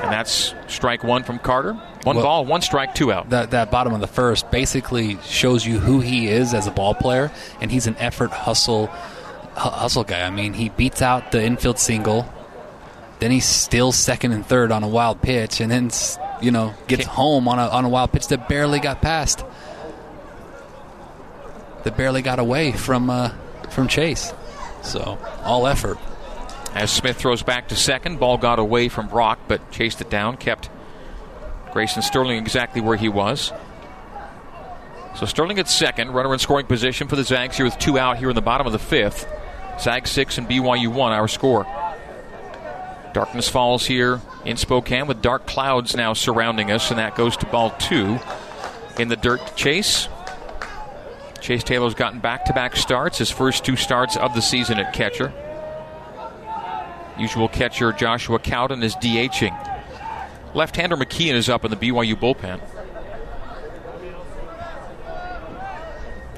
And 0.06 0.14
that's 0.14 0.54
strike 0.68 1.02
one 1.02 1.24
from 1.24 1.40
Carter. 1.40 1.72
One 2.04 2.14
well, 2.14 2.24
ball, 2.24 2.44
one 2.44 2.62
strike, 2.62 2.94
two 2.94 3.10
out. 3.10 3.30
That, 3.30 3.50
that 3.50 3.72
bottom 3.72 3.92
of 3.92 4.00
the 4.00 4.06
first 4.06 4.52
basically 4.52 5.18
shows 5.24 5.66
you 5.66 5.80
who 5.80 5.98
he 5.98 6.28
is 6.28 6.54
as 6.54 6.68
a 6.68 6.70
ball 6.70 6.94
player, 6.94 7.32
and 7.60 7.72
he's 7.72 7.88
an 7.88 7.96
effort 7.98 8.30
hustle 8.30 8.86
hustle 9.56 10.04
guy. 10.04 10.24
I 10.24 10.30
mean, 10.30 10.52
he 10.52 10.68
beats 10.68 11.02
out 11.02 11.32
the 11.32 11.42
infield 11.42 11.80
single, 11.80 12.32
then 13.18 13.32
he's 13.32 13.46
still 13.46 13.90
second 13.90 14.30
and 14.30 14.46
third 14.46 14.70
on 14.70 14.84
a 14.84 14.88
wild 14.88 15.22
pitch, 15.22 15.60
and 15.60 15.72
then 15.72 15.90
you 16.40 16.52
know 16.52 16.72
gets 16.86 17.04
home 17.04 17.48
on 17.48 17.58
a 17.58 17.66
on 17.66 17.84
a 17.84 17.88
wild 17.88 18.12
pitch 18.12 18.28
that 18.28 18.48
barely 18.48 18.78
got 18.78 19.02
past, 19.02 19.44
that 21.82 21.96
barely 21.96 22.22
got 22.22 22.38
away 22.38 22.70
from 22.70 23.10
uh, 23.10 23.32
from 23.70 23.88
Chase. 23.88 24.32
So 24.82 25.18
all 25.42 25.66
effort. 25.66 25.98
As 26.76 26.90
Smith 26.90 27.16
throws 27.16 27.42
back 27.42 27.68
to 27.68 27.74
second, 27.74 28.20
ball 28.20 28.36
got 28.36 28.58
away 28.58 28.90
from 28.90 29.08
Brock, 29.08 29.38
but 29.48 29.70
chased 29.70 30.02
it 30.02 30.10
down, 30.10 30.36
kept 30.36 30.68
Grayson 31.72 32.02
Sterling 32.02 32.36
exactly 32.36 32.82
where 32.82 32.98
he 32.98 33.08
was. 33.08 33.50
So 35.16 35.24
Sterling 35.24 35.58
at 35.58 35.70
second, 35.70 36.10
runner 36.10 36.34
in 36.34 36.38
scoring 36.38 36.66
position 36.66 37.08
for 37.08 37.16
the 37.16 37.24
Zags 37.24 37.56
here 37.56 37.64
with 37.64 37.78
two 37.78 37.98
out 37.98 38.18
here 38.18 38.28
in 38.28 38.34
the 38.34 38.42
bottom 38.42 38.66
of 38.66 38.74
the 38.74 38.78
fifth. 38.78 39.26
Zag 39.80 40.06
six 40.06 40.36
and 40.36 40.46
BYU 40.46 40.88
one, 40.88 41.12
our 41.12 41.28
score. 41.28 41.64
Darkness 43.14 43.48
falls 43.48 43.86
here 43.86 44.20
in 44.44 44.58
Spokane 44.58 45.06
with 45.06 45.22
dark 45.22 45.46
clouds 45.46 45.96
now 45.96 46.12
surrounding 46.12 46.70
us, 46.70 46.90
and 46.90 46.98
that 46.98 47.16
goes 47.16 47.38
to 47.38 47.46
ball 47.46 47.70
two 47.78 48.18
in 48.98 49.08
the 49.08 49.16
dirt 49.16 49.56
chase. 49.56 50.08
Chase 51.40 51.64
Taylor's 51.64 51.94
gotten 51.94 52.20
back 52.20 52.44
to 52.44 52.52
back 52.52 52.76
starts, 52.76 53.16
his 53.16 53.30
first 53.30 53.64
two 53.64 53.76
starts 53.76 54.18
of 54.18 54.34
the 54.34 54.42
season 54.42 54.78
at 54.78 54.92
catcher. 54.92 55.32
Usual 57.18 57.48
catcher 57.48 57.92
Joshua 57.92 58.38
Cowden 58.38 58.82
is 58.82 58.94
DHing. 58.96 59.54
Left-hander 60.54 60.96
McKeon 60.96 61.34
is 61.34 61.48
up 61.48 61.64
in 61.64 61.70
the 61.70 61.76
BYU 61.76 62.14
bullpen. 62.14 62.60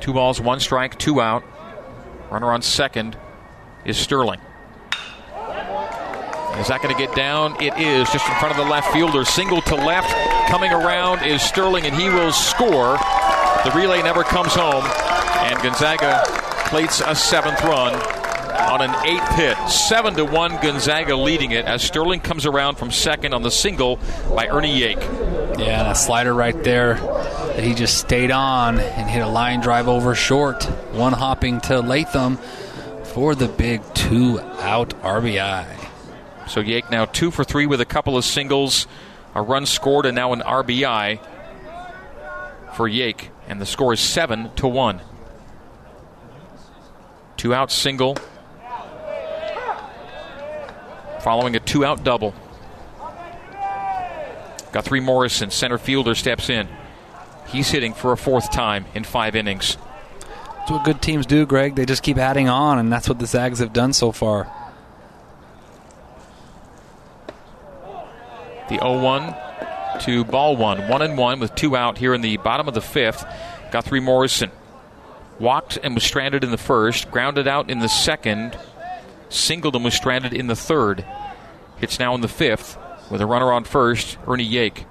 Two 0.01 0.13
balls, 0.13 0.41
one 0.41 0.61
strike, 0.61 0.99
two 0.99 1.21
out. 1.21 1.43
Runner 2.31 2.53
on 2.53 2.63
second 2.63 3.17
is 3.85 3.97
Sterling. 3.97 4.41
Is 6.59 6.69
that 6.69 6.81
going 6.83 6.95
to 6.95 7.01
get 7.01 7.15
down? 7.15 7.57
It 7.63 7.77
is 7.79 8.11
just 8.11 8.29
in 8.29 8.35
front 8.37 8.51
of 8.51 8.57
the 8.57 8.71
left 8.71 8.93
fielder. 8.93 9.25
Single 9.25 9.61
to 9.63 9.75
left. 9.75 10.11
Coming 10.49 10.73
around 10.73 11.25
is 11.25 11.43
Sterling, 11.43 11.85
and 11.85 11.95
he 11.95 12.09
will 12.09 12.33
score. 12.33 12.99
The 13.65 13.73
relay 13.75 14.03
never 14.03 14.23
comes 14.23 14.55
home, 14.55 14.85
and 15.45 15.61
Gonzaga 15.63 16.23
plates 16.69 17.01
a 17.05 17.15
seventh 17.15 17.63
run 17.63 17.95
on 18.59 18.83
an 18.83 18.95
eighth 19.07 19.35
hit. 19.37 19.57
Seven 19.69 20.15
to 20.15 20.25
one, 20.25 20.51
Gonzaga 20.61 21.17
leading 21.17 21.53
it 21.53 21.65
as 21.65 21.83
Sterling 21.83 22.21
comes 22.21 22.45
around 22.47 22.77
from 22.77 22.91
second 22.91 23.33
on 23.33 23.43
the 23.43 23.51
single 23.51 23.99
by 24.35 24.49
Ernie 24.49 24.81
Yake. 24.81 25.01
Yeah, 25.59 25.81
and 25.81 25.89
a 25.89 25.95
slider 25.95 26.35
right 26.35 26.61
there 26.63 26.95
that 26.95 27.65
he 27.65 27.75
just 27.75 27.99
stayed 27.99 28.31
on 28.31 28.79
and 28.79 29.09
hit 29.09 29.23
a 29.23 29.29
line 29.29 29.61
drive 29.61 29.89
over 29.89 30.15
short. 30.15 30.65
One 30.93 31.13
hopping 31.13 31.61
to 31.63 31.81
Latham 31.81 32.37
for 33.05 33.35
the 33.35 33.49
big 33.49 33.83
two 33.95 34.41
out 34.41 34.91
RBI. 35.03 35.67
So 36.49 36.63
Yake 36.63 36.91
now 36.91 37.05
two 37.05 37.31
for 37.31 37.45
three 37.45 37.67
with 37.67 37.81
a 37.81 37.87
couple 37.87 38.17
of 38.17 38.25
singles, 38.25 38.87
a 39.35 39.43
run 39.43 39.67
scored, 39.67 40.07
and 40.07 40.15
now 40.15 40.33
an 40.33 40.41
RBI 40.41 41.21
for 42.75 42.89
Yake. 42.89 43.29
And 43.47 43.61
the 43.61 43.67
score 43.67 43.93
is 43.93 44.01
seven 44.01 44.51
to 44.57 44.69
one. 44.69 45.01
Two 47.37 47.55
out 47.55 47.71
single 47.71 48.17
following 51.29 51.55
a 51.57 51.61
two 51.61 51.85
out 51.85 52.03
double. 52.03 52.33
Guthrie 54.73 55.01
Morrison, 55.01 55.51
center 55.51 55.77
fielder, 55.77 56.15
steps 56.15 56.49
in. 56.49 56.67
He's 57.49 57.69
hitting 57.69 57.93
for 57.93 58.13
a 58.13 58.17
fourth 58.17 58.51
time 58.51 58.87
in 58.95 59.05
five 59.05 59.37
innings. 59.37 59.77
That's 60.57 60.71
what 60.71 60.85
good 60.85 61.03
teams 61.03 61.27
do, 61.27 61.45
Greg. 61.45 61.75
They 61.75 61.85
just 61.85 62.03
keep 62.03 62.17
adding 62.17 62.49
on, 62.49 62.79
and 62.79 62.91
that's 62.91 63.11
what 63.11 63.19
the 63.19 63.27
Zags 63.27 63.59
have 63.59 63.75
done 63.75 63.93
so 63.93 64.11
far. 64.11 64.51
The 68.71 68.79
0 68.79 69.03
1 69.03 69.35
to 70.01 70.25
ball 70.25 70.57
one. 70.57 70.89
One 70.89 71.03
and 71.03 71.19
one 71.19 71.41
with 71.41 71.55
two 71.55 71.77
out 71.77 71.99
here 71.99 72.15
in 72.15 72.23
the 72.23 72.39
bottom 72.39 72.69
of 72.69 72.73
the 72.73 72.81
fifth. 72.81 73.23
Guthrie 73.71 74.01
Morrison 74.01 74.51
walked 75.39 75.79
and 75.83 75.95
was 75.95 76.05
stranded 76.05 76.43
in 76.43 76.53
the 76.53 76.57
first, 76.57 77.11
grounded 77.11 77.47
out 77.47 77.69
in 77.69 77.81
the 77.81 77.89
second, 77.91 78.57
singled 79.29 79.75
and 79.75 79.85
was 79.85 79.95
stranded 79.95 80.33
in 80.33 80.47
the 80.47 80.57
third. 80.57 81.05
It's 81.81 81.99
now 81.99 82.15
in 82.15 82.21
the 82.21 82.29
fifth 82.29 82.79
with 83.11 83.21
a 83.21 83.27
runner 83.27 83.53
on 83.53 83.65
first, 83.65 84.19
Ernie 84.27 84.49
Yake. 84.49 84.85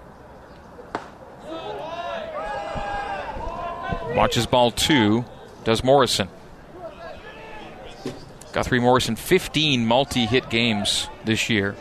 Watches 4.15 4.47
ball 4.47 4.71
two, 4.71 5.25
does 5.63 5.83
Morrison. 5.83 6.29
Guthrie 8.53 8.79
Morrison, 8.79 9.15
15 9.15 9.85
multi 9.85 10.25
hit 10.25 10.49
games 10.49 11.07
this 11.25 11.49
year. 11.49 11.75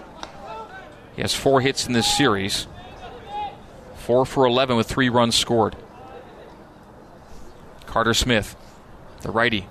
He 1.14 1.22
has 1.22 1.34
four 1.34 1.62
hits 1.62 1.86
in 1.86 1.94
this 1.94 2.14
series. 2.16 2.66
Four 3.94 4.26
for 4.26 4.44
11 4.44 4.76
with 4.76 4.86
three 4.86 5.08
runs 5.08 5.34
scored. 5.34 5.74
Carter 7.86 8.12
Smith, 8.12 8.54
the 9.22 9.30
righty. 9.30 9.66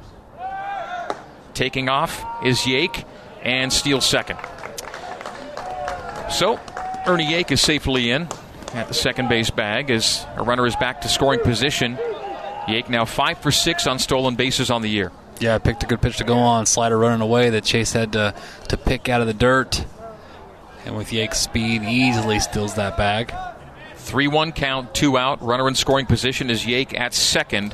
Taking 1.55 1.89
off 1.89 2.23
is 2.45 2.59
Yake 2.59 3.05
and 3.41 3.73
steals 3.73 4.05
second. 4.05 4.37
So, 6.29 6.59
Ernie 7.07 7.25
Yake 7.25 7.51
is 7.51 7.61
safely 7.61 8.11
in 8.11 8.27
at 8.73 8.87
the 8.87 8.93
second 8.93 9.29
base 9.29 9.49
bag 9.49 9.89
as 9.89 10.25
a 10.35 10.43
runner 10.43 10.67
is 10.67 10.75
back 10.75 11.01
to 11.01 11.07
scoring 11.07 11.39
position. 11.39 11.97
Yake 12.67 12.89
now 12.89 13.05
five 13.05 13.37
for 13.39 13.51
six 13.51 13.87
on 13.87 13.99
stolen 13.99 14.35
bases 14.35 14.69
on 14.69 14.81
the 14.81 14.89
year. 14.89 15.11
Yeah, 15.39 15.57
picked 15.57 15.83
a 15.83 15.85
good 15.85 16.01
pitch 16.01 16.17
to 16.17 16.23
go 16.23 16.37
on. 16.37 16.65
Slider 16.65 16.97
running 16.97 17.21
away 17.21 17.51
that 17.51 17.63
Chase 17.63 17.93
had 17.93 18.13
to, 18.13 18.33
to 18.69 18.77
pick 18.77 19.09
out 19.09 19.21
of 19.21 19.27
the 19.27 19.33
dirt. 19.33 19.85
And 20.85 20.95
with 20.95 21.09
Yake's 21.09 21.39
speed, 21.39 21.83
easily 21.83 22.39
steals 22.39 22.75
that 22.75 22.95
bag. 22.97 23.33
3 23.95 24.27
1 24.27 24.51
count, 24.51 24.93
two 24.93 25.17
out. 25.17 25.41
Runner 25.41 25.67
in 25.67 25.75
scoring 25.75 26.05
position 26.05 26.49
is 26.49 26.63
Yake 26.63 26.97
at 26.97 27.13
second 27.13 27.73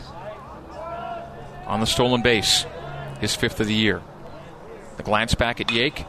on 1.65 1.79
the 1.79 1.85
stolen 1.85 2.21
base, 2.21 2.65
his 3.21 3.35
fifth 3.35 3.59
of 3.59 3.67
the 3.67 3.73
year. 3.73 4.01
The 4.97 5.03
glance 5.03 5.35
back 5.35 5.61
at 5.61 5.67
Yake, 5.67 6.05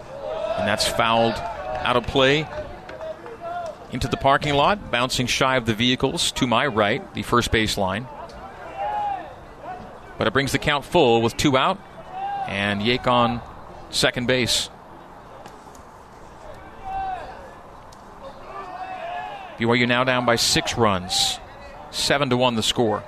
and 0.59 0.67
that's 0.67 0.89
fouled 0.89 1.35
out 1.35 1.97
of 1.97 2.07
play 2.07 2.49
into 3.93 4.09
the 4.09 4.17
parking 4.17 4.55
lot, 4.55 4.91
bouncing 4.91 5.27
shy 5.27 5.57
of 5.57 5.67
the 5.67 5.75
vehicles 5.75 6.33
to 6.33 6.47
my 6.47 6.67
right, 6.67 7.15
the 7.15 7.23
first 7.23 7.53
base 7.53 7.77
line. 7.77 8.09
But 10.19 10.27
it 10.27 10.33
brings 10.33 10.53
the 10.53 10.59
count 10.59 10.85
full 10.85 11.21
with 11.23 11.37
two 11.37 11.57
out, 11.57 11.79
and 12.49 12.81
Yake 12.81 13.07
on 13.07 13.41
second 13.91 14.27
base. 14.27 14.71
BYU 19.59 19.87
now 19.87 20.03
down 20.03 20.25
by 20.25 20.37
six 20.37 20.77
runs, 20.77 21.39
seven 21.91 22.31
to 22.31 22.37
one 22.37 22.57
the 22.57 22.63
score. 22.63 23.05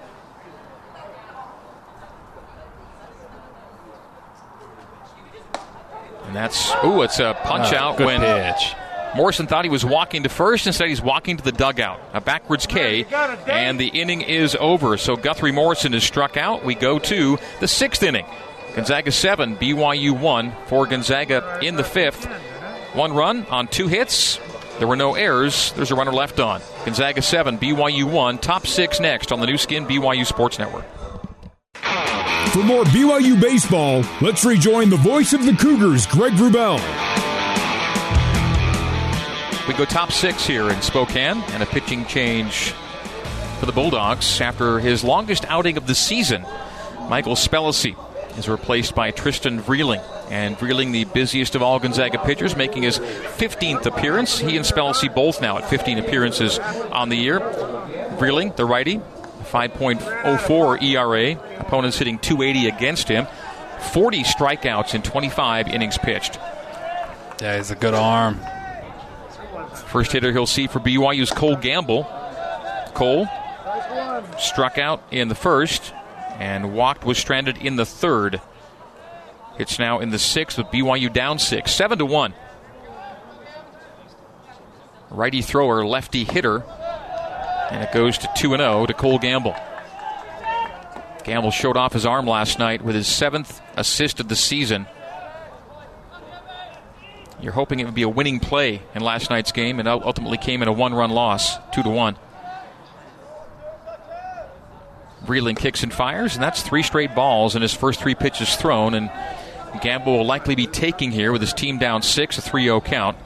And 6.34 6.42
that's 6.42 6.72
ooh, 6.84 7.02
it's 7.02 7.20
a 7.20 7.36
punch 7.44 7.72
Oh, 7.72 7.76
out 7.76 7.96
good 7.96 8.06
when 8.06 8.20
pitch. 8.20 8.74
Morrison 9.14 9.46
thought 9.46 9.64
he 9.64 9.70
was 9.70 9.84
walking 9.84 10.24
to 10.24 10.28
first. 10.28 10.66
Instead, 10.66 10.88
he's 10.88 11.00
walking 11.00 11.36
to 11.36 11.44
the 11.44 11.52
dugout. 11.52 12.00
A 12.12 12.20
backwards 12.20 12.66
K, 12.66 13.04
and 13.46 13.78
the 13.78 13.86
inning 13.86 14.22
is 14.22 14.56
over. 14.58 14.96
So 14.96 15.14
Guthrie 15.14 15.52
Morrison 15.52 15.94
is 15.94 16.02
struck 16.02 16.36
out. 16.36 16.64
We 16.64 16.74
go 16.74 16.98
to 16.98 17.38
the 17.60 17.68
sixth 17.68 18.02
inning. 18.02 18.26
Gonzaga 18.74 19.12
7, 19.12 19.56
BYU 19.58 20.18
1 20.18 20.52
for 20.66 20.84
Gonzaga 20.88 21.60
in 21.62 21.76
the 21.76 21.84
fifth. 21.84 22.24
One 22.94 23.12
run 23.12 23.46
on 23.46 23.68
two 23.68 23.86
hits. 23.86 24.40
There 24.80 24.88
were 24.88 24.96
no 24.96 25.14
errors. 25.14 25.70
There's 25.76 25.92
a 25.92 25.94
runner 25.94 26.12
left 26.12 26.40
on. 26.40 26.60
Gonzaga 26.84 27.22
7, 27.22 27.58
BYU 27.58 28.02
1. 28.10 28.38
Top 28.38 28.66
six 28.66 28.98
next 28.98 29.30
on 29.30 29.38
the 29.38 29.46
Nu 29.46 29.56
Skin 29.58 29.86
BYU 29.86 30.26
Sports 30.26 30.58
Network. 30.58 30.84
For 32.54 32.62
more 32.62 32.84
BYU 32.84 33.40
baseball, 33.40 34.04
let's 34.20 34.44
rejoin 34.44 34.88
the 34.88 34.96
voice 34.96 35.32
of 35.32 35.44
the 35.44 35.54
Cougars, 35.54 36.06
Greg 36.06 36.34
Wrubell. 36.34 36.78
We 39.66 39.74
go 39.74 39.84
top 39.84 40.12
six 40.12 40.46
here 40.46 40.70
in 40.70 40.80
Spokane, 40.80 41.38
and 41.48 41.64
a 41.64 41.66
pitching 41.66 42.04
change 42.04 42.70
for 43.58 43.66
the 43.66 43.72
Bulldogs 43.72 44.40
after 44.40 44.78
his 44.78 45.02
longest 45.02 45.44
outing 45.46 45.76
of 45.76 45.88
the 45.88 45.96
season. 45.96 46.46
Michael 47.08 47.34
Spellacy 47.34 47.96
is 48.38 48.48
replaced 48.48 48.94
by 48.94 49.10
Tristan 49.10 49.60
Vreeling. 49.60 50.02
And 50.30 50.56
Vreeling, 50.56 50.92
the 50.92 51.06
busiest 51.06 51.56
of 51.56 51.62
all 51.62 51.80
Gonzaga 51.80 52.18
pitchers, 52.18 52.54
making 52.54 52.84
his 52.84 53.00
15th 53.00 53.84
appearance. 53.86 54.38
He 54.38 54.56
and 54.56 54.64
Spellacy 54.64 55.12
both 55.12 55.40
now 55.40 55.58
at 55.58 55.68
15 55.68 55.98
appearances 55.98 56.60
on 56.60 57.08
the 57.08 57.16
year. 57.16 57.40
Vreeling, 58.16 58.52
the 58.54 58.64
righty, 58.64 59.00
5.04 59.54 60.82
ERA. 60.82 61.60
Opponents 61.60 61.96
hitting 61.96 62.18
280 62.18 62.66
against 62.68 63.06
him. 63.06 63.28
40 63.92 64.24
strikeouts 64.24 64.94
in 64.94 65.02
25 65.02 65.68
innings 65.68 65.96
pitched. 65.96 66.38
Yeah, 67.40 67.56
he's 67.56 67.70
a 67.70 67.76
good 67.76 67.94
arm. 67.94 68.40
First 69.86 70.10
hitter 70.10 70.32
he'll 70.32 70.46
see 70.46 70.66
for 70.66 70.80
BYU 70.80 71.22
is 71.22 71.30
Cole 71.30 71.54
Gamble. 71.54 72.02
Cole 72.94 73.28
struck 74.40 74.76
out 74.76 75.04
in 75.12 75.28
the 75.28 75.34
first 75.36 75.92
and 76.38 76.74
walked 76.74 77.04
was 77.04 77.16
stranded 77.16 77.56
in 77.58 77.76
the 77.76 77.86
third. 77.86 78.40
It's 79.56 79.78
now 79.78 80.00
in 80.00 80.10
the 80.10 80.18
sixth 80.18 80.58
with 80.58 80.66
BYU 80.68 81.12
down 81.12 81.38
six, 81.38 81.72
seven 81.72 81.98
to 81.98 82.06
one. 82.06 82.34
Righty 85.10 85.42
thrower, 85.42 85.86
lefty 85.86 86.24
hitter, 86.24 86.64
and 87.70 87.82
it 87.82 87.92
goes 87.92 88.18
to 88.18 88.30
two 88.36 88.54
and 88.54 88.60
zero 88.60 88.86
to 88.86 88.94
Cole 88.94 89.18
Gamble. 89.18 89.56
Gamble 91.24 91.50
showed 91.50 91.76
off 91.76 91.92
his 91.92 92.04
arm 92.04 92.26
last 92.26 92.58
night 92.58 92.82
with 92.82 92.94
his 92.94 93.08
seventh 93.08 93.60
assist 93.76 94.20
of 94.20 94.28
the 94.28 94.36
season. 94.36 94.86
You're 97.40 97.52
hoping 97.52 97.80
it 97.80 97.84
would 97.84 97.94
be 97.94 98.02
a 98.02 98.08
winning 98.08 98.40
play 98.40 98.82
in 98.94 99.02
last 99.02 99.30
night's 99.30 99.52
game, 99.52 99.78
and 99.78 99.88
ultimately 99.88 100.38
came 100.38 100.62
in 100.62 100.68
a 100.68 100.72
one-run 100.72 101.10
loss, 101.10 101.58
two 101.72 101.82
to 101.82 101.90
one. 101.90 102.16
Vreeling 105.24 105.56
kicks 105.56 105.82
and 105.82 105.92
fires, 105.92 106.34
and 106.34 106.42
that's 106.42 106.62
three 106.62 106.82
straight 106.82 107.14
balls 107.14 107.56
in 107.56 107.62
his 107.62 107.74
first 107.74 108.00
three 108.00 108.14
pitches 108.14 108.54
thrown. 108.56 108.94
And 108.94 109.10
Gamble 109.82 110.18
will 110.18 110.26
likely 110.26 110.54
be 110.54 110.66
taking 110.66 111.10
here 111.10 111.32
with 111.32 111.40
his 111.40 111.52
team 111.52 111.78
down 111.78 112.02
six, 112.02 112.38
a 112.38 112.42
3-0 112.42 112.84
count. 112.84 113.16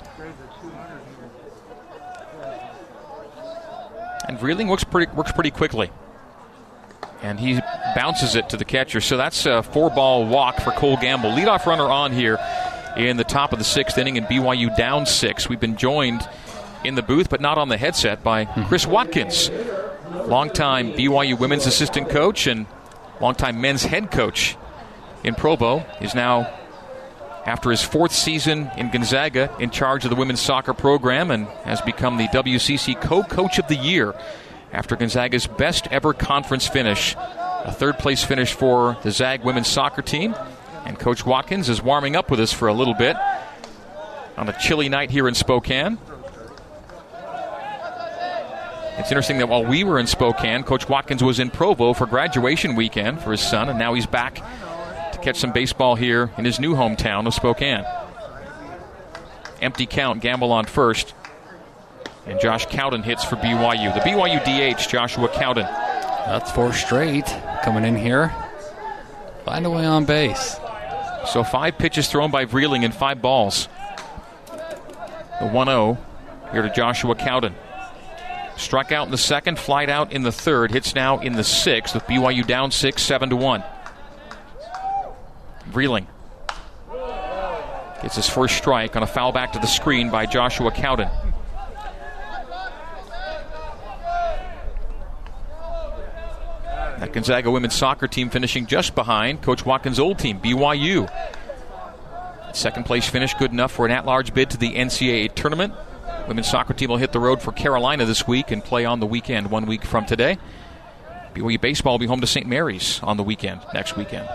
And 4.38 4.46
Vreeling 4.46 4.68
works 4.68 4.84
pretty 4.84 5.10
works 5.12 5.32
pretty 5.32 5.50
quickly, 5.50 5.90
and 7.22 7.38
he 7.40 7.60
bounces 7.94 8.34
it 8.34 8.48
to 8.50 8.56
the 8.56 8.64
catcher. 8.64 9.00
So 9.00 9.16
that's 9.16 9.46
a 9.46 9.62
four-ball 9.62 10.26
walk 10.26 10.60
for 10.60 10.70
Cole 10.72 10.96
Gamble, 10.96 11.30
leadoff 11.30 11.66
runner 11.66 11.88
on 11.88 12.12
here 12.12 12.38
in 12.96 13.16
the 13.16 13.24
top 13.24 13.52
of 13.52 13.58
the 13.58 13.64
sixth 13.64 13.98
inning, 13.98 14.16
and 14.18 14.26
BYU 14.26 14.76
down 14.76 15.06
six. 15.06 15.48
We've 15.48 15.60
been 15.60 15.76
joined 15.76 16.28
in 16.84 16.94
the 16.94 17.02
booth, 17.02 17.28
but 17.28 17.40
not 17.40 17.58
on 17.58 17.68
the 17.68 17.76
headset, 17.76 18.22
by 18.22 18.44
mhm. 18.44 18.68
Chris 18.68 18.86
Watkins, 18.86 19.50
longtime 20.26 20.92
BYU 20.92 21.38
women's 21.38 21.66
assistant 21.66 22.08
coach 22.08 22.46
and 22.46 22.66
longtime 23.20 23.60
men's 23.60 23.84
head 23.84 24.10
coach 24.10 24.56
in 25.24 25.34
Provo. 25.34 25.84
Is 26.00 26.14
now, 26.14 26.52
after 27.48 27.70
his 27.70 27.82
fourth 27.82 28.12
season 28.12 28.70
in 28.76 28.90
Gonzaga, 28.90 29.50
in 29.58 29.70
charge 29.70 30.04
of 30.04 30.10
the 30.10 30.16
women's 30.16 30.38
soccer 30.38 30.74
program 30.74 31.30
and 31.30 31.46
has 31.64 31.80
become 31.80 32.18
the 32.18 32.28
WCC 32.28 33.00
co-coach 33.00 33.58
of 33.58 33.66
the 33.68 33.74
year 33.74 34.14
after 34.70 34.96
Gonzaga's 34.96 35.46
best 35.46 35.88
ever 35.90 36.12
conference 36.12 36.68
finish, 36.68 37.16
a 37.16 37.72
third 37.72 37.98
place 37.98 38.22
finish 38.22 38.52
for 38.52 38.98
the 39.02 39.10
Zag 39.10 39.44
women's 39.44 39.66
soccer 39.66 40.02
team. 40.02 40.34
And 40.84 40.98
Coach 40.98 41.24
Watkins 41.24 41.70
is 41.70 41.82
warming 41.82 42.16
up 42.16 42.30
with 42.30 42.38
us 42.38 42.52
for 42.52 42.68
a 42.68 42.74
little 42.74 42.92
bit 42.92 43.16
on 44.36 44.50
a 44.50 44.58
chilly 44.60 44.90
night 44.90 45.10
here 45.10 45.26
in 45.26 45.34
Spokane. 45.34 45.96
It's 48.98 49.10
interesting 49.10 49.38
that 49.38 49.48
while 49.48 49.64
we 49.64 49.84
were 49.84 49.98
in 49.98 50.06
Spokane, 50.06 50.64
Coach 50.64 50.86
Watkins 50.86 51.24
was 51.24 51.38
in 51.38 51.48
Provo 51.48 51.94
for 51.94 52.04
graduation 52.04 52.76
weekend 52.76 53.22
for 53.22 53.30
his 53.30 53.40
son, 53.40 53.70
and 53.70 53.78
now 53.78 53.94
he's 53.94 54.06
back 54.06 54.42
to 55.18 55.24
catch 55.24 55.38
some 55.38 55.52
baseball 55.52 55.94
here 55.94 56.30
in 56.38 56.44
his 56.44 56.60
new 56.60 56.74
hometown 56.74 57.26
of 57.26 57.34
Spokane. 57.34 57.84
Empty 59.60 59.86
count, 59.86 60.20
Gamble 60.20 60.52
on 60.52 60.64
first. 60.64 61.14
And 62.26 62.40
Josh 62.40 62.66
Cowden 62.66 63.02
hits 63.02 63.24
for 63.24 63.36
BYU. 63.36 63.94
The 63.94 64.00
BYU 64.00 64.42
DH, 64.44 64.88
Joshua 64.88 65.28
Cowden. 65.28 65.64
That's 65.64 66.50
four 66.52 66.72
straight 66.72 67.26
coming 67.62 67.84
in 67.84 67.96
here. 67.96 68.34
Find 69.44 69.64
a 69.64 69.70
way 69.70 69.86
on 69.86 70.04
base. 70.04 70.58
So 71.32 71.42
five 71.42 71.78
pitches 71.78 72.08
thrown 72.08 72.30
by 72.30 72.44
Vreeling 72.44 72.84
and 72.84 72.94
five 72.94 73.22
balls. 73.22 73.68
The 75.40 75.48
1 75.48 75.66
0 75.66 75.98
here 76.52 76.62
to 76.62 76.70
Joshua 76.70 77.14
Cowden. 77.14 77.54
Struck 78.56 78.92
out 78.92 79.06
in 79.06 79.10
the 79.12 79.18
second, 79.18 79.58
flied 79.58 79.88
out 79.88 80.12
in 80.12 80.22
the 80.22 80.32
third, 80.32 80.72
hits 80.72 80.94
now 80.94 81.20
in 81.20 81.34
the 81.34 81.44
sixth 81.44 81.94
with 81.94 82.04
BYU 82.04 82.46
down 82.46 82.70
six, 82.72 83.02
seven 83.02 83.30
to 83.30 83.36
one. 83.36 83.62
Vreeling 85.68 86.06
gets 88.02 88.16
his 88.16 88.28
first 88.28 88.56
strike 88.56 88.96
on 88.96 89.02
a 89.02 89.06
foul 89.06 89.32
back 89.32 89.52
to 89.52 89.58
the 89.58 89.66
screen 89.66 90.10
by 90.10 90.26
Joshua 90.26 90.70
Cowden. 90.70 91.08
That 96.98 97.12
Gonzaga 97.12 97.50
women's 97.50 97.74
soccer 97.74 98.08
team 98.08 98.28
finishing 98.28 98.66
just 98.66 98.94
behind 98.94 99.42
Coach 99.42 99.64
Watkins' 99.64 100.00
old 100.00 100.18
team, 100.18 100.40
BYU. 100.40 101.08
Second 102.54 102.86
place 102.86 103.08
finish 103.08 103.34
good 103.34 103.52
enough 103.52 103.70
for 103.70 103.86
an 103.86 103.92
at 103.92 104.04
large 104.04 104.34
bid 104.34 104.50
to 104.50 104.56
the 104.56 104.74
NCAA 104.74 105.34
tournament. 105.34 105.74
Women's 106.26 106.48
soccer 106.48 106.74
team 106.74 106.90
will 106.90 106.96
hit 106.96 107.12
the 107.12 107.20
road 107.20 107.40
for 107.40 107.52
Carolina 107.52 108.04
this 108.04 108.26
week 108.26 108.50
and 108.50 108.64
play 108.64 108.84
on 108.84 109.00
the 109.00 109.06
weekend 109.06 109.50
one 109.50 109.66
week 109.66 109.84
from 109.84 110.06
today. 110.06 110.38
BYU 111.34 111.60
baseball 111.60 111.94
will 111.94 111.98
be 111.98 112.06
home 112.06 112.20
to 112.20 112.26
St. 112.26 112.46
Mary's 112.46 113.00
on 113.02 113.16
the 113.16 113.22
weekend, 113.22 113.60
next 113.72 113.96
weekend. 113.96 114.28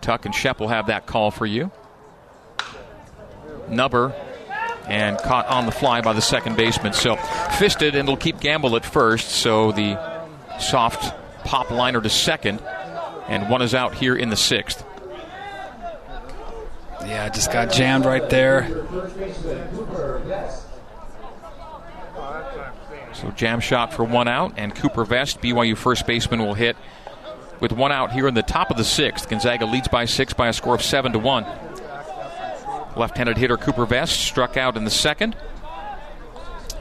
Tuck 0.00 0.24
and 0.24 0.34
Shep 0.34 0.60
will 0.60 0.68
have 0.68 0.86
that 0.86 1.06
call 1.06 1.30
for 1.30 1.46
you. 1.46 1.70
Nubber 3.68 4.14
and 4.86 5.18
caught 5.18 5.46
on 5.46 5.66
the 5.66 5.72
fly 5.72 6.00
by 6.00 6.12
the 6.12 6.22
second 6.22 6.56
baseman. 6.56 6.92
So 6.92 7.16
fisted 7.58 7.94
and 7.94 8.08
it'll 8.08 8.16
keep 8.16 8.40
Gamble 8.40 8.76
at 8.76 8.84
first. 8.84 9.28
So 9.28 9.72
the 9.72 9.98
soft 10.58 11.14
pop 11.44 11.70
liner 11.70 12.00
to 12.00 12.08
second, 12.08 12.60
and 13.28 13.48
one 13.48 13.62
is 13.62 13.74
out 13.74 13.94
here 13.94 14.16
in 14.16 14.30
the 14.30 14.36
sixth. 14.36 14.84
Yeah, 17.02 17.28
just 17.28 17.52
got 17.52 17.72
jammed 17.72 18.04
right 18.04 18.28
there. 18.28 18.68
So 23.14 23.30
jam 23.32 23.60
shot 23.60 23.92
for 23.92 24.04
one 24.04 24.28
out, 24.28 24.54
and 24.56 24.74
Cooper 24.74 25.04
Vest, 25.04 25.40
BYU 25.40 25.76
first 25.76 26.06
baseman, 26.06 26.40
will 26.40 26.54
hit 26.54 26.76
with 27.60 27.72
one 27.72 27.92
out 27.92 28.12
here 28.12 28.26
in 28.26 28.34
the 28.34 28.42
top 28.42 28.70
of 28.70 28.76
the 28.76 28.84
sixth. 28.84 29.28
Gonzaga 29.28 29.66
leads 29.66 29.88
by 29.88 30.04
six 30.04 30.32
by 30.32 30.48
a 30.48 30.52
score 30.52 30.74
of 30.74 30.82
seven 30.82 31.12
to 31.12 31.18
one. 31.18 31.44
Left-handed 32.96 33.38
hitter 33.38 33.56
Cooper 33.56 33.86
Vest 33.86 34.20
struck 34.20 34.56
out 34.56 34.76
in 34.76 34.84
the 34.84 34.90
second 34.90 35.36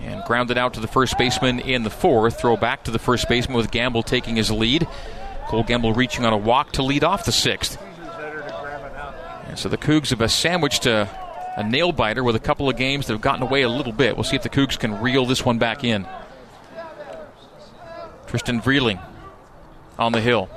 and 0.01 0.23
grounded 0.23 0.57
out 0.57 0.73
to 0.73 0.79
the 0.79 0.87
first 0.87 1.17
baseman 1.17 1.59
in 1.59 1.83
the 1.83 1.89
fourth. 1.89 2.39
Throw 2.39 2.57
back 2.57 2.83
to 2.85 2.91
the 2.91 2.99
first 2.99 3.27
baseman 3.29 3.57
with 3.57 3.69
Gamble 3.69 4.03
taking 4.03 4.35
his 4.35 4.49
lead. 4.49 4.87
Cole 5.47 5.63
Gamble 5.63 5.93
reaching 5.93 6.25
on 6.25 6.33
a 6.33 6.37
walk 6.37 6.71
to 6.73 6.83
lead 6.83 7.03
off 7.03 7.25
the 7.25 7.31
sixth. 7.31 7.77
And 9.47 9.57
so 9.57 9.67
the 9.67 9.77
Cougs 9.77 10.09
have 10.11 10.21
a, 10.21 11.09
a 11.57 11.63
nail 11.63 11.91
biter 11.91 12.23
with 12.23 12.35
a 12.35 12.39
couple 12.39 12.69
of 12.69 12.77
games 12.77 13.07
that 13.07 13.13
have 13.13 13.21
gotten 13.21 13.43
away 13.43 13.63
a 13.63 13.69
little 13.69 13.91
bit. 13.91 14.15
We'll 14.15 14.23
see 14.23 14.35
if 14.35 14.43
the 14.43 14.49
Cougs 14.49 14.79
can 14.79 15.01
reel 15.01 15.25
this 15.25 15.43
one 15.43 15.57
back 15.57 15.83
in. 15.83 16.07
Tristan 18.27 18.61
Vreeling 18.61 18.99
on 19.97 20.11
the 20.11 20.21
hill. 20.21 20.49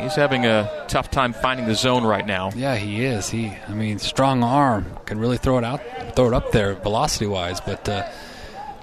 He's 0.00 0.14
having 0.14 0.46
a 0.46 0.84
tough 0.88 1.10
time 1.10 1.32
finding 1.32 1.66
the 1.66 1.74
zone 1.74 2.04
right 2.04 2.26
now. 2.26 2.50
Yeah, 2.54 2.76
he 2.76 3.04
is. 3.04 3.28
He, 3.28 3.52
I 3.66 3.74
mean, 3.74 3.98
strong 3.98 4.42
arm 4.42 4.86
can 5.06 5.18
really 5.18 5.38
throw 5.38 5.58
it 5.58 5.64
out, 5.64 5.80
throw 6.14 6.28
it 6.28 6.34
up 6.34 6.52
there, 6.52 6.74
velocity 6.74 7.26
wise, 7.26 7.60
but 7.60 7.88
uh, 7.88 8.08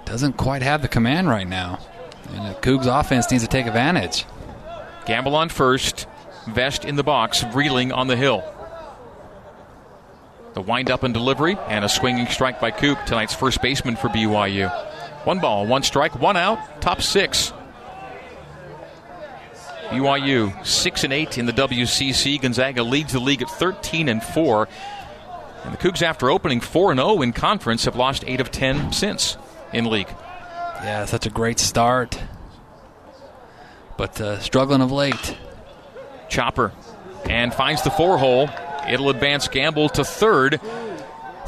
doesn't 0.06 0.34
quite 0.34 0.62
have 0.62 0.82
the 0.82 0.88
command 0.88 1.30
right 1.30 1.47
now. 1.47 1.80
And 2.32 2.54
the 2.54 2.60
Cougs 2.60 2.88
offense 2.88 3.32
needs 3.32 3.43
to 3.43 3.49
take 3.49 3.65
advantage. 3.65 4.25
Gamble 5.06 5.36
on 5.36 5.49
first, 5.49 6.08
Vest 6.47 6.86
in 6.86 6.95
the 6.95 7.04
box, 7.04 7.43
Vreeling 7.43 7.91
on 7.91 8.08
the 8.08 8.15
hill. 8.15 8.43
The 10.54 10.62
wind 10.62 10.89
up 10.89 11.04
and 11.04 11.13
delivery, 11.13 11.58
and 11.67 11.84
a 11.84 11.89
swinging 11.89 12.28
strike 12.28 12.62
by 12.62 12.71
Coop, 12.71 12.97
tonight's 13.06 13.34
first 13.34 13.62
baseman 13.62 13.95
for 13.95 14.10
BYU. 14.10 14.69
One 15.25 15.39
ball, 15.39 15.65
one 15.65 15.84
strike, 15.84 16.19
one 16.19 16.38
out, 16.38 16.82
top 16.82 17.01
six. 17.01 17.51
BYU 19.89 20.65
six 20.65 21.04
and 21.04 21.13
eight 21.13 21.38
in 21.38 21.45
the 21.45 21.54
WCC. 21.54 22.41
Gonzaga 22.41 22.84
leads 22.84 23.13
the 23.13 23.19
league 23.19 23.41
at 23.41 23.50
13 23.50 24.10
and 24.10 24.24
four. 24.24 24.67
And 25.63 25.74
the 25.74 25.78
Cougs, 25.78 26.04
after 26.04 26.30
opening 26.30 26.62
4 26.62 26.91
and 26.91 27.00
0 27.00 27.24
in 27.24 27.34
conference, 27.34 27.86
have 27.86 27.95
lost 27.95 28.24
8 28.28 28.39
of 28.39 28.52
10 28.52 28.93
since 28.93 29.36
in 29.74 29.86
league. 29.86 30.10
Yeah, 30.10 31.06
such 31.06 31.26
a 31.26 31.32
great 31.32 31.58
start. 31.58 32.21
But 33.98 34.21
uh, 34.21 34.39
struggling 34.39 34.82
of 34.82 34.91
late. 34.91 35.36
Chopper 36.30 36.71
and 37.30 37.54
finds 37.54 37.82
the 37.82 37.89
four 37.89 38.17
hole. 38.17 38.50
It'll 38.88 39.10
advance 39.10 39.48
Gamble 39.48 39.89
to 39.89 40.04
third. 40.04 40.60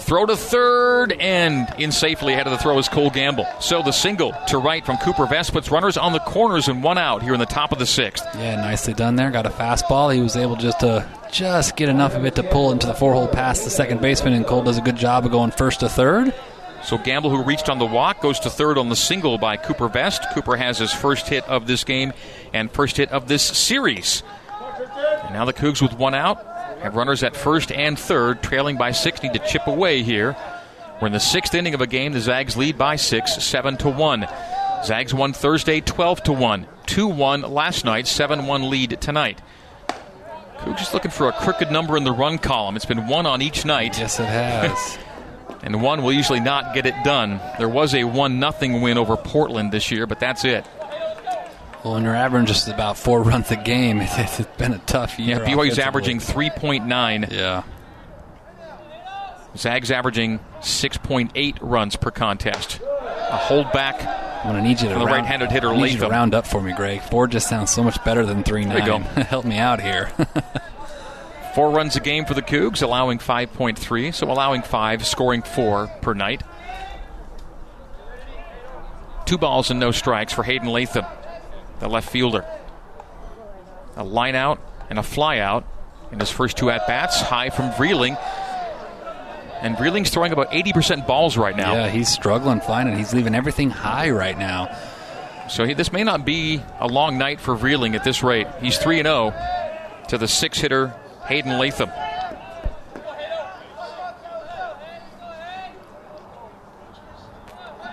Throw 0.08 0.26
to 0.26 0.38
third 0.38 1.12
and 1.20 1.68
in 1.78 1.92
safely 1.92 2.32
ahead 2.32 2.48
of 2.48 2.54
the 2.54 2.58
throw 2.60 2.78
is 2.78 2.88
Cole 2.88 3.10
Gamble. 3.10 3.46
So 3.60 3.82
the 3.82 3.92
single 3.92 4.32
to 4.48 4.58
right 4.58 4.86
from 4.86 4.96
Cooper 5.00 5.26
Vest 5.26 5.52
puts 5.52 5.70
runners 5.70 5.98
on 5.98 6.14
the 6.14 6.22
corners 6.22 6.70
and 6.70 6.82
one 6.82 6.98
out 6.98 7.24
here 7.24 7.34
in 7.34 7.42
the 7.42 7.46
top 7.46 7.74
of 7.74 7.78
the 7.78 7.86
sixth. 7.86 8.26
Yeah, 8.36 8.56
nicely 8.56 8.94
done 8.94 9.18
there. 9.18 9.30
Got 9.32 9.48
a 9.48 9.50
fastball. 9.50 10.16
He 10.16 10.22
was 10.22 10.38
able 10.38 10.56
just 10.56 10.80
to 10.80 11.06
just 11.30 11.76
get 11.76 11.90
enough 11.90 12.16
of 12.16 12.26
it 12.26 12.36
to 12.36 12.44
pull 12.44 12.72
into 12.72 12.88
the 12.88 12.94
four 12.94 13.16
hole 13.16 13.28
past 13.28 13.66
the 13.66 13.70
second 13.70 14.00
baseman, 14.00 14.32
and 14.32 14.48
Cole 14.48 14.64
does 14.64 14.78
a 14.78 14.82
good 14.82 14.96
job 14.96 15.26
of 15.26 15.32
going 15.32 15.52
first 15.52 15.82
to 15.82 15.90
third. 15.90 16.34
So 16.86 16.98
Gamble, 16.98 17.30
who 17.30 17.44
reached 17.44 17.68
on 17.68 17.78
the 17.78 17.86
walk, 17.86 18.22
goes 18.22 18.40
to 18.40 18.50
third 18.50 18.78
on 18.78 18.88
the 18.88 18.96
single 18.96 19.38
by 19.38 19.58
Cooper 19.58 19.90
Vest. 19.90 20.26
Cooper 20.34 20.56
has 20.56 20.78
his 20.78 20.94
first 20.94 21.28
hit 21.28 21.44
of 21.50 21.68
this 21.68 21.84
game 21.84 22.14
and 22.54 22.72
first 22.72 22.96
hit 22.96 23.12
of 23.12 23.28
this 23.28 23.44
series. 23.44 24.24
And 25.26 25.34
now 25.34 25.44
the 25.44 25.52
Cougs 25.52 25.82
with 25.82 25.92
one 25.98 26.16
out 26.16 26.57
have 26.82 26.96
runners 26.96 27.24
at 27.24 27.36
first 27.36 27.72
and 27.72 27.98
third, 27.98 28.42
trailing 28.44 28.78
by 28.78 28.92
six, 28.92 29.22
need 29.24 29.34
to 29.34 29.40
chip 29.40 29.68
away 29.68 30.04
here. 30.04 30.36
We're 31.02 31.08
in 31.08 31.14
the 31.14 31.20
sixth 31.20 31.54
inning 31.54 31.74
of 31.74 31.82
a 31.82 31.88
game. 31.88 32.14
The 32.14 32.22
Zags 32.22 32.58
lead 32.58 32.78
by 32.78 32.96
six, 32.96 33.44
seven 33.44 33.78
to 33.78 33.90
one. 33.90 34.28
Zags 34.84 35.14
won 35.14 35.34
Thursday, 35.34 35.82
twelve 35.82 36.24
to 36.24 36.34
one. 36.34 36.68
Two 36.86 37.08
one 37.08 37.42
last 37.42 37.86
night, 37.86 38.08
seven 38.08 38.48
one 38.48 38.70
lead 38.70 39.00
tonight. 39.02 39.42
Cougs 40.58 40.78
just 40.78 40.94
looking 40.94 41.12
for 41.12 41.28
a 41.28 41.32
crooked 41.32 41.72
number 41.72 41.98
in 41.98 42.04
the 42.04 42.12
run 42.12 42.40
column. 42.40 42.76
It's 42.76 42.86
been 42.86 43.08
one 43.08 43.26
on 43.26 43.42
each 43.42 43.64
night. 43.64 43.98
Yes, 44.00 44.20
it 44.20 44.26
has. 44.26 44.98
and 45.64 45.82
one 45.82 46.02
will 46.02 46.14
usually 46.14 46.40
not 46.40 46.74
get 46.74 46.86
it 46.86 46.96
done. 47.04 47.40
There 47.60 47.70
was 47.70 47.94
a 47.94 48.04
one 48.04 48.40
nothing 48.40 48.82
win 48.82 48.98
over 48.98 49.18
Portland 49.18 49.72
this 49.72 49.92
year, 49.92 50.08
but 50.08 50.20
that's 50.20 50.46
it. 50.46 50.66
Well, 51.84 51.94
when 51.94 52.04
you're 52.04 52.16
averaging 52.16 52.48
just 52.48 52.68
about 52.68 52.98
four 52.98 53.22
runs 53.24 53.52
a 53.52 53.56
game, 53.56 54.02
it's, 54.02 54.40
it's 54.40 54.58
been 54.58 54.74
a 54.74 54.80
tough 54.80 55.20
year. 55.20 55.44
Yeah, 55.44 55.56
BYU's 55.56 55.80
averaging 55.80 56.20
3.9. 56.20 57.32
Yeah. 57.32 57.64
Zags 59.56 59.90
averaging 59.90 60.40
6.8 60.60 61.58
runs 61.62 61.96
per 61.96 62.12
contest. 62.12 62.80
A 62.80 63.40
holdback. 63.42 64.06
I'm 64.44 64.52
gonna 64.54 64.62
need 64.62 64.80
you 64.80 64.88
to 64.88 64.94
the 64.94 65.00
round, 65.00 65.12
right-handed 65.12 65.52
hitter 65.52 65.70
I 65.70 65.78
need 65.78 65.94
you 65.94 66.00
to 66.00 66.10
round 66.10 66.36
up 66.36 66.46
for 66.46 66.62
me, 66.62 66.72
Greg. 66.74 67.02
Four 67.02 67.28
just 67.28 67.50
sounds 67.50 67.72
so 67.72 67.84
much 67.84 68.02
better 68.06 68.24
than 68.24 68.44
three 68.44 68.66
There 68.66 68.80
you 68.80 68.86
go. 68.86 69.00
Help 69.24 69.46
me 69.46 69.58
out 69.58 69.82
here. 69.82 70.12
Four 71.56 71.72
runs 71.72 71.96
a 71.96 72.00
game 72.00 72.26
for 72.26 72.36
the 72.36 72.44
Cougs, 72.44 72.84
allowing 72.84 73.18
5.3, 73.18 74.14
so 74.14 74.32
allowing 74.32 74.62
five, 74.62 75.08
scoring 75.08 75.42
four 75.42 75.88
per 76.02 76.14
night. 76.14 76.44
Two 79.26 79.40
balls 79.40 79.72
and 79.72 79.80
no 79.80 79.92
strikes 79.92 80.32
for 80.32 80.44
Hayden 80.44 80.70
Latham, 80.70 81.06
the 81.80 81.88
left 81.88 82.10
fielder. 82.10 82.46
A 83.96 84.04
line 84.04 84.36
out 84.36 84.60
and 84.90 85.00
a 85.00 85.04
fly 85.04 85.40
out 85.40 85.66
in 86.12 86.20
his 86.20 86.30
first 86.30 86.58
two 86.58 86.70
at 86.70 86.88
bats, 86.88 87.20
high 87.20 87.50
from 87.50 87.72
Vreeling. 87.74 88.16
And 89.62 89.76
Vreeling's 89.76 90.12
throwing 90.12 90.32
about 90.32 90.52
80% 90.52 91.08
balls 91.08 91.36
right 91.36 91.56
now. 91.56 91.74
yeah, 91.74 91.90
he's 91.90 92.10
struggling 92.10 92.62
finding. 92.62 92.96
He's 92.96 93.14
leaving 93.14 93.34
everything 93.34 93.72
high 93.72 94.12
right 94.12 94.38
now. 94.38 94.76
So 95.50 95.66
he, 95.66 95.74
this 95.74 95.92
may 95.92 96.04
not 96.04 96.26
be 96.26 96.62
a 96.80 96.88
long 96.88 97.18
night 97.18 97.40
for 97.40 97.56
Vreeling 97.56 97.96
at 97.96 98.04
this 98.04 98.22
rate. 98.22 98.48
He's 98.62 98.78
3 98.78 99.02
0 99.02 99.34
to 100.10 100.18
the 100.18 100.28
six 100.28 100.60
hitter, 100.60 100.94
Hayden 101.28 101.58
Latham. 101.58 101.90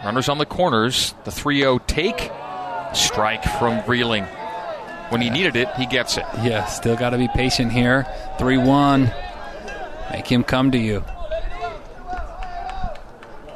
Runners 0.04 0.28
on 0.28 0.38
the 0.38 0.46
corners. 0.46 1.14
The 1.24 1.30
3 1.30 1.60
0 1.60 1.78
take. 1.86 2.30
Strike 2.96 3.44
from 3.44 3.83
Vreeling. 3.83 4.24
When 5.11 5.20
he 5.20 5.30
needed 5.30 5.57
it, 5.57 5.68
he 5.76 5.87
gets 5.87 6.16
it. 6.16 6.24
Yeah, 6.42 6.64
still 6.66 6.96
got 6.96 7.11
to 7.11 7.18
be 7.18 7.28
patient 7.28 7.72
here. 7.72 8.07
Three 8.38 8.59
one. 8.59 9.12
Make 10.11 10.26
him 10.26 10.44
come 10.44 10.70
to 10.72 10.78
you. 10.78 11.04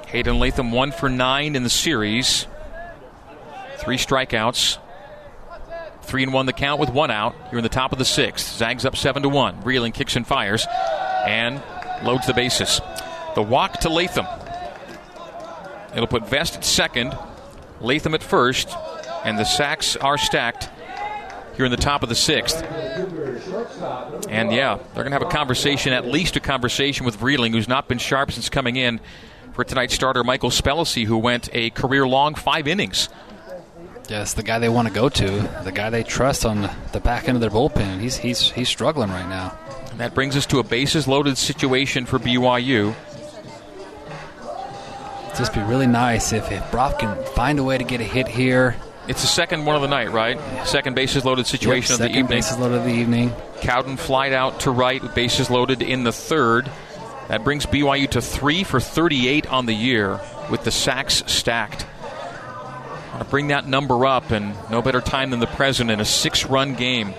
Hayden 0.09 0.39
Latham 0.39 0.73
one 0.73 0.93
for 0.93 1.09
nine 1.09 1.57
in 1.57 1.63
the 1.63 1.71
series. 1.71 2.47
Three 3.77 3.97
strikeouts. 3.97 4.79
Three 6.03 6.23
and 6.23 6.33
one 6.33 6.47
the 6.47 6.53
count 6.55 6.81
with 6.81 6.91
one 6.91 7.11
out. 7.11 7.35
You're 7.51 7.59
in 7.59 7.63
the 7.63 7.69
top 7.69 7.93
of 7.93 7.99
the 7.99 8.05
sixth. 8.05 8.57
Zags 8.57 8.85
up 8.85 8.97
seven 8.97 9.23
to 9.23 9.29
one. 9.29 9.61
Vreeling 9.61 9.93
kicks 9.93 10.17
and 10.17 10.27
fires, 10.27 10.67
and 11.27 11.63
loads 12.03 12.27
the 12.27 12.35
bases. 12.35 12.81
The 13.35 13.43
walk 13.43 13.81
to 13.81 13.91
Latham. 13.91 14.27
It'll 15.95 16.07
put 16.07 16.27
Vest 16.27 16.57
at 16.57 16.65
second, 16.65 17.17
Latham 17.81 18.15
at 18.15 18.23
first, 18.23 18.69
and 19.25 19.39
the 19.39 19.45
sacks 19.45 19.97
are 19.97 20.19
stacked 20.19 20.69
here 21.57 21.65
in 21.65 21.71
the 21.71 21.77
top 21.77 22.03
of 22.03 22.09
the 22.09 22.15
sixth. 22.15 22.63
And 24.29 24.53
yeah, 24.53 24.79
they're 24.95 25.03
going 25.03 25.13
to 25.13 25.19
have 25.19 25.23
a 25.23 25.31
conversation, 25.31 25.93
at 25.93 26.07
least 26.07 26.37
a 26.37 26.41
conversation 26.41 27.05
with 27.05 27.17
Vreeling, 27.17 27.53
who's 27.53 27.69
not 27.69 27.89
been 27.89 27.99
sharp 27.99 28.31
since 28.33 28.49
coming 28.49 28.77
in 28.77 29.01
for 29.53 29.65
tonight's 29.65 29.95
starter, 29.95 30.23
Michael 30.23 30.51
Spellacy, 30.51 31.05
who 31.05 31.19
went 31.19 31.49
a 31.53 31.71
career 31.71 32.07
long 32.07 32.37
five 32.37 32.69
innings. 32.69 33.09
Yes, 34.09 34.33
the 34.35 34.45
guy 34.45 34.59
they 34.61 34.69
want 34.69 34.89
to 34.89 34.95
go 34.95 35.09
to, 35.09 35.51
the 35.65 35.73
guy 35.73 35.91
they 35.91 36.05
trust 36.05 36.47
on 36.47 36.71
the, 36.93 37.01
back 37.01 37.29
end 37.29 37.37
of 37.37 37.41
their 37.41 37.51
bullpen. 37.51 38.01
He's 38.01 38.17
he's 38.17 38.53
he's 38.53 38.69
struggling 38.69 39.11
right 39.11 39.29
now. 39.29 39.59
And 39.91 40.01
that 40.01 40.15
brings 40.15 40.37
us 40.37 40.47
to 40.47 40.61
a 40.61 40.63
bases 40.63 41.09
loaded 41.09 41.37
situation 41.37 42.07
for 42.07 42.19
BYU. 42.19 42.95
It'd 45.25 45.37
just 45.37 45.53
be 45.53 45.61
really 45.61 45.87
nice 45.87 46.33
if, 46.33 46.51
if 46.53 46.71
Brock 46.71 47.01
can 47.01 47.23
find 47.35 47.59
a 47.59 47.65
way 47.65 47.77
to 47.77 47.85
get 47.85 48.01
a 48.01 48.05
hit 48.05 48.29
here. 48.29 48.77
It's 49.09 49.23
the 49.23 49.27
second 49.27 49.65
one 49.65 49.75
of 49.75 49.81
the 49.81 49.89
night, 49.89 50.13
right? 50.13 50.39
Second 50.67 50.95
bases 50.95 51.25
loaded 51.25 51.47
situation 51.47 51.93
Yep, 51.93 51.95
of 51.95 51.99
the 51.99 52.05
second 52.05 52.19
evening. 52.19 52.39
bases 52.39 52.59
loaded 52.59 52.79
of 52.79 52.85
the 52.85 52.93
evening. 52.93 53.33
Cowden 53.63 53.97
flied 53.97 54.35
out 54.35 54.61
to 54.61 54.71
right 54.71 55.03
bases 55.15 55.49
loaded 55.49 55.81
in 55.81 56.05
the 56.05 56.13
third. 56.13 56.71
That 57.29 57.43
brings 57.43 57.65
BYU 57.65 58.09
to 58.11 58.21
three 58.21 58.65
for 58.65 58.81
38 58.81 59.47
on 59.51 59.65
the 59.65 59.73
year 59.73 60.21
with 60.51 60.63
the 60.65 60.71
sacks 60.71 61.23
stacked. 61.27 61.87
To 63.19 63.25
bring 63.25 63.49
that 63.49 63.67
number 63.67 64.07
up, 64.07 64.31
and 64.31 64.55
no 64.71 64.81
better 64.83 65.01
time 65.01 65.31
than 65.31 65.41
the 65.41 65.47
present 65.49 65.91
in 65.91 65.99
a 66.01 66.05
six 66.05 66.45
run 66.45 66.75
game. 66.75 67.15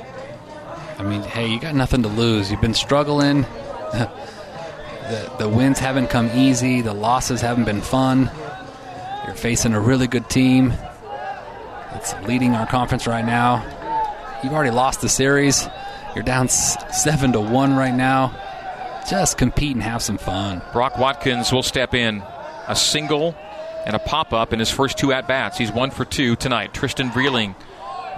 I 0.98 1.04
mean, 1.04 1.24
hey, 1.24 1.48
you 1.48 1.60
got 1.60 1.76
nothing 1.76 2.04
to 2.04 2.08
lose. 2.10 2.50
You've 2.52 2.62
been 2.62 2.74
struggling. 2.74 3.42
the 3.92 5.32
the 5.40 5.50
wins 5.50 5.80
haven't 5.80 6.08
come 6.08 6.30
easy. 6.34 6.82
The 6.82 6.94
losses 6.94 7.42
haven't 7.42 7.66
been 7.66 7.82
fun. 7.82 8.32
You're 9.26 9.36
facing 9.36 9.74
a 9.74 9.80
really 9.80 10.08
good 10.08 10.30
team 10.30 10.74
that's 11.92 12.14
leading 12.28 12.56
our 12.56 12.66
conference 12.66 13.08
right 13.08 13.26
now. 13.26 13.64
You've 14.44 14.54
already 14.54 14.72
lost 14.72 15.02
the 15.02 15.10
series. 15.10 15.68
You're 16.16 16.24
down 16.24 16.48
seven 16.50 17.34
to 17.34 17.42
one 17.42 17.76
right 17.76 17.94
now. 17.94 18.34
Just 19.10 19.38
compete 19.38 19.76
and 19.76 19.84
have 19.84 20.02
some 20.02 20.18
fun. 20.18 20.62
Brock 20.72 20.98
Watkins 20.98 21.52
will 21.52 21.64
step 21.64 21.94
in. 21.94 22.24
A 22.68 22.76
single 22.76 23.36
and 23.86 23.96
a 23.96 24.00
pop 24.00 24.34
up 24.34 24.54
in 24.54 24.60
his 24.60 24.70
first 24.70 24.98
two 24.98 25.12
at 25.12 25.28
bats. 25.28 25.58
He's 25.58 25.72
one 25.72 25.92
for 25.92 26.06
two 26.06 26.36
tonight. 26.36 26.74
Tristan 26.74 27.10
Vreeling 27.10 27.56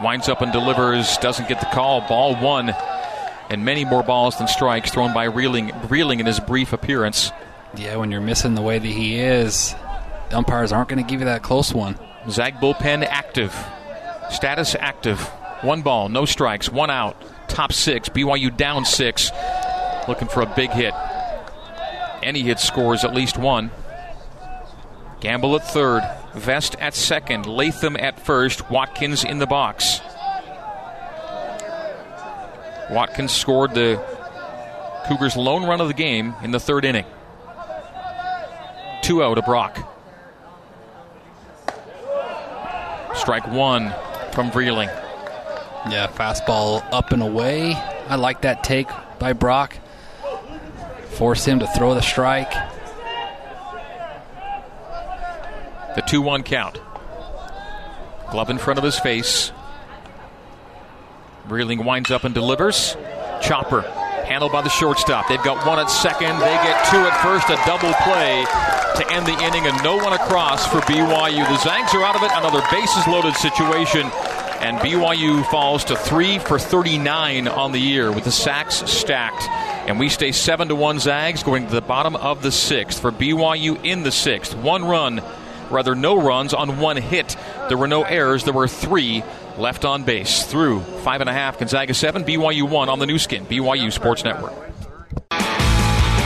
winds 0.04 0.28
up 0.28 0.42
and 0.42 0.52
delivers, 0.52 1.18
doesn't 1.18 1.48
get 1.48 1.60
the 1.60 1.68
call. 1.68 2.02
Ball 2.02 2.36
one, 2.36 2.74
and 3.50 3.64
many 3.64 3.86
more 3.86 4.04
balls 4.04 4.38
than 4.38 4.48
strikes 4.48 4.92
thrown 4.92 5.14
by 5.14 5.28
Vreeling, 5.28 5.72
Vreeling 5.88 6.20
in 6.20 6.26
his 6.26 6.40
brief 6.40 6.74
appearance. 6.74 7.32
Yeah, 7.76 7.96
when 7.98 8.12
you're 8.12 8.22
missing 8.22 8.56
the 8.56 8.62
way 8.62 8.80
that 8.80 8.88
he 8.88 9.20
is, 9.20 9.74
umpires 10.32 10.72
aren't 10.72 10.90
going 10.90 11.04
to 11.04 11.10
give 11.10 11.22
you 11.22 11.26
that 11.28 11.42
close 11.42 11.74
one. 11.74 11.98
Zag 12.30 12.56
bullpen 12.56 13.06
active. 13.06 13.56
Status 14.30 14.76
active. 14.80 15.20
One 15.62 15.82
ball, 15.82 16.10
no 16.10 16.26
strikes, 16.26 16.70
one 16.70 16.90
out. 16.90 17.16
Top 17.48 17.74
six. 17.74 18.10
BYU 18.10 18.56
down 18.56 18.86
six. 18.86 19.32
Looking 20.08 20.28
for 20.28 20.42
a 20.42 20.46
big 20.46 20.72
hit. 20.72 20.94
Any 22.24 22.42
hit 22.42 22.60
scores 22.60 23.04
at 23.04 23.14
least 23.14 23.38
one. 23.38 23.72
Gamble 25.20 25.56
at 25.56 25.68
third. 25.68 26.04
Vest 26.34 26.76
at 26.80 26.94
second. 26.94 27.46
Latham 27.46 27.98
at 27.98 28.20
first. 28.20 28.70
Watkins 28.70 29.24
in 29.24 29.40
the 29.40 29.48
box. 29.48 30.00
Watkins 32.90 33.32
scored 33.32 33.74
the 33.74 34.04
Cougars' 35.08 35.36
lone 35.36 35.64
run 35.64 35.82
of 35.82 35.88
the 35.88 35.94
game 35.94 36.36
in 36.44 36.52
the 36.52 36.60
third 36.60 36.86
inning. 36.86 37.06
2 39.04 39.18
0 39.18 39.36
to 39.36 39.42
Brock. 39.42 39.91
Strike 43.16 43.48
one 43.48 43.94
from 44.32 44.52
Vreeling. 44.52 44.90
Yeah, 45.90 46.08
fastball 46.08 46.84
up 46.92 47.12
and 47.12 47.22
away. 47.22 47.74
I 48.08 48.16
like 48.16 48.42
that 48.42 48.64
take 48.64 48.88
by 49.20 49.34
Brock. 49.34 49.78
Force 51.10 51.46
him 51.46 51.60
to 51.60 51.68
throw 51.68 51.94
the 51.94 52.02
strike. 52.02 52.52
The 55.96 56.02
2 56.08 56.22
1 56.22 56.44
count. 56.44 56.80
Glove 58.32 58.50
in 58.50 58.58
front 58.58 58.78
of 58.78 58.84
his 58.84 58.98
face. 58.98 59.52
Vreeling 61.48 61.84
winds 61.84 62.12
up 62.12 62.24
and 62.24 62.34
delivers. 62.34 62.96
Chopper 63.42 63.82
handled 64.32 64.54
by 64.54 64.62
the 64.62 64.70
shortstop. 64.70 65.28
They've 65.28 65.44
got 65.44 65.68
one 65.68 65.78
at 65.78 65.90
second. 65.92 66.40
They 66.40 66.56
get 66.64 66.88
two 66.90 67.04
at 67.04 67.22
first. 67.22 67.50
A 67.50 67.60
double 67.68 67.92
play 68.08 68.46
to 68.96 69.12
end 69.12 69.28
the 69.28 69.38
inning, 69.44 69.68
and 69.68 69.84
no 69.84 69.98
one 69.98 70.14
across 70.14 70.66
for 70.66 70.80
BYU. 70.88 71.44
The 71.44 71.58
Zags 71.58 71.94
are 71.94 72.04
out 72.04 72.16
of 72.16 72.24
it. 72.24 72.32
Another 72.34 72.62
bases 72.72 73.06
loaded 73.08 73.36
situation. 73.36 74.10
And 74.62 74.78
BYU 74.78 75.46
falls 75.50 75.84
to 75.86 75.98
three 75.98 76.40
for 76.40 76.58
39 76.58 77.50
on 77.50 77.74
the 77.74 77.80
year 77.80 78.10
with 78.12 78.24
the 78.24 78.32
sacks 78.32 78.90
stacked. 78.90 79.44
And 79.90 80.00
we 80.00 80.08
stay 80.08 80.32
seven 80.32 80.70
to 80.70 80.76
one 80.76 81.00
Zags 81.00 81.44
going 81.44 81.68
to 81.68 81.74
the 81.74 81.82
bottom 81.82 82.16
of 82.16 82.42
the 82.42 82.52
sixth 82.54 83.02
for 83.02 83.12
BYU 83.12 83.84
in 83.84 84.04
the 84.04 84.12
sixth. 84.12 84.56
One 84.56 84.86
run, 84.86 85.22
rather 85.72 85.96
no 85.96 86.22
runs 86.22 86.54
on 86.54 86.80
one 86.80 86.98
hit. 86.98 87.36
There 87.70 87.78
were 87.78 87.88
no 87.88 88.04
errors. 88.04 88.44
There 88.44 88.54
were 88.54 88.68
three 88.68 89.24
left 89.58 89.86
on 89.86 90.04
base 90.04 90.46
through 90.46 90.82
five 91.04 91.22
and 91.22 91.30
a 91.30 91.34
half. 91.34 91.60
Gonzaga 91.60 91.94
seven, 91.94 92.24
BYU 92.24 92.70
one 92.70 92.90
on 92.90 93.00
the 93.00 93.06
Nu 93.06 93.18
Skin, 93.18 93.46
BYU 93.46 93.92
Sports 93.92 94.24
Network. 94.24 94.54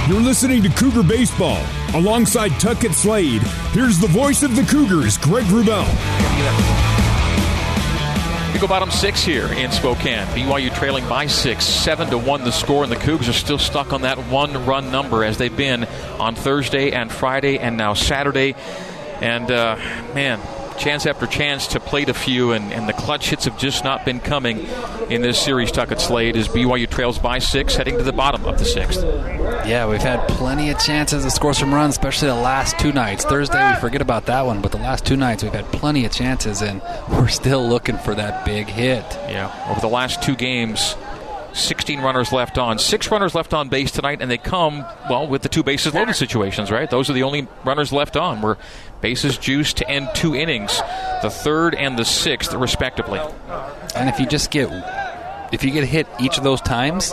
You're 0.07 0.21
listening 0.21 0.61
to 0.61 0.69
Cougar 0.69 1.03
Baseball. 1.03 1.63
Alongside 1.95 2.49
Tuckett 2.59 2.93
Slade, 2.93 3.41
here's 3.71 3.97
the 3.97 4.07
voice 4.07 4.43
of 4.43 4.55
the 4.55 4.63
Cougars, 4.63 5.17
Greg 5.17 5.45
Wrubell. 5.45 6.85
go 8.65 8.69
bottom 8.69 8.89
six 8.89 9.23
here 9.23 9.45
in 9.53 9.71
Spokane. 9.71 10.25
BYU 10.27 10.73
trailing 10.73 11.07
by 11.07 11.27
six, 11.27 11.65
seven 11.65 12.09
to 12.09 12.17
one 12.17 12.43
the 12.43 12.51
score, 12.51 12.83
and 12.83 12.91
the 12.91 12.95
Cougs 12.95 13.29
are 13.29 13.33
still 13.33 13.59
stuck 13.59 13.93
on 13.93 14.01
that 14.01 14.17
one 14.29 14.65
run 14.65 14.91
number 14.91 15.23
as 15.23 15.37
they've 15.37 15.55
been 15.55 15.83
on 16.19 16.33
Thursday 16.33 16.91
and 16.91 17.11
Friday 17.11 17.59
and 17.59 17.77
now 17.77 17.93
Saturday. 17.93 18.55
And 19.21 19.49
uh, 19.51 19.75
man, 20.13 20.39
chance 20.77 21.05
after 21.05 21.25
chance 21.25 21.67
to 21.67 21.79
plate 21.79 22.09
a 22.09 22.13
few, 22.13 22.51
and, 22.51 22.71
and 22.71 22.87
the 22.87 22.93
clutch 22.93 23.29
hits 23.29 23.45
have 23.45 23.57
just 23.57 23.83
not 23.83 24.05
been 24.05 24.19
coming 24.19 24.67
in 25.09 25.21
this 25.21 25.39
series. 25.39 25.71
Tuckett 25.71 25.99
Slade 25.99 26.35
as 26.35 26.47
BYU 26.47 26.89
trails 26.89 27.17
by 27.17 27.39
six, 27.39 27.75
heading 27.75 27.97
to 27.97 28.03
the 28.03 28.11
bottom 28.11 28.45
of 28.45 28.57
the 28.59 28.65
sixth. 28.65 29.03
Yeah, 29.03 29.87
we've 29.87 30.01
had 30.01 30.27
plenty 30.29 30.69
of 30.69 30.79
chances 30.79 31.23
to 31.23 31.31
score 31.31 31.53
some 31.53 31.73
runs, 31.73 31.95
especially 31.95 32.27
the 32.27 32.35
last 32.35 32.77
two 32.79 32.91
nights. 32.91 33.25
Thursday, 33.25 33.71
we 33.71 33.79
forget 33.79 34.01
about 34.01 34.25
that 34.25 34.45
one, 34.45 34.61
but 34.61 34.71
the 34.71 34.77
last 34.77 35.05
two 35.05 35.17
nights, 35.17 35.43
we've 35.43 35.53
had 35.53 35.65
plenty 35.71 36.05
of 36.05 36.11
chances, 36.11 36.61
and 36.61 36.81
we're 37.09 37.27
still 37.27 37.67
looking 37.67 37.97
for 37.97 38.13
that 38.15 38.45
big 38.45 38.67
hit. 38.67 39.05
Yeah, 39.29 39.51
over 39.69 39.79
the 39.81 39.87
last 39.87 40.21
two 40.21 40.35
games, 40.35 40.95
16 41.55 42.01
runners 42.01 42.31
left 42.31 42.57
on. 42.57 42.77
Six 42.77 43.09
runners 43.09 43.33
left 43.33 43.53
on 43.53 43.69
base 43.69 43.91
tonight, 43.91 44.21
and 44.21 44.29
they 44.29 44.37
come, 44.37 44.85
well, 45.09 45.27
with 45.27 45.41
the 45.41 45.49
two 45.49 45.63
bases 45.63 45.93
loaded 45.93 46.15
situations, 46.15 46.69
right? 46.69 46.89
Those 46.89 47.09
are 47.09 47.13
the 47.13 47.23
only 47.23 47.47
runners 47.63 47.93
left 47.93 48.17
on. 48.17 48.41
We're 48.41 48.57
bases 49.01 49.37
juiced 49.37 49.77
to 49.77 49.89
end 49.89 50.09
two 50.13 50.35
innings, 50.35 50.77
the 51.21 51.29
third 51.29 51.73
and 51.75 51.97
the 51.97 52.05
sixth, 52.05 52.53
respectively. 52.53 53.19
And 53.95 54.09
if 54.09 54.19
you 54.19 54.25
just 54.25 54.51
get, 54.51 54.69
if 55.53 55.63
you 55.63 55.71
get 55.71 55.85
hit 55.85 56.07
each 56.19 56.37
of 56.37 56.43
those 56.43 56.61
times, 56.61 57.11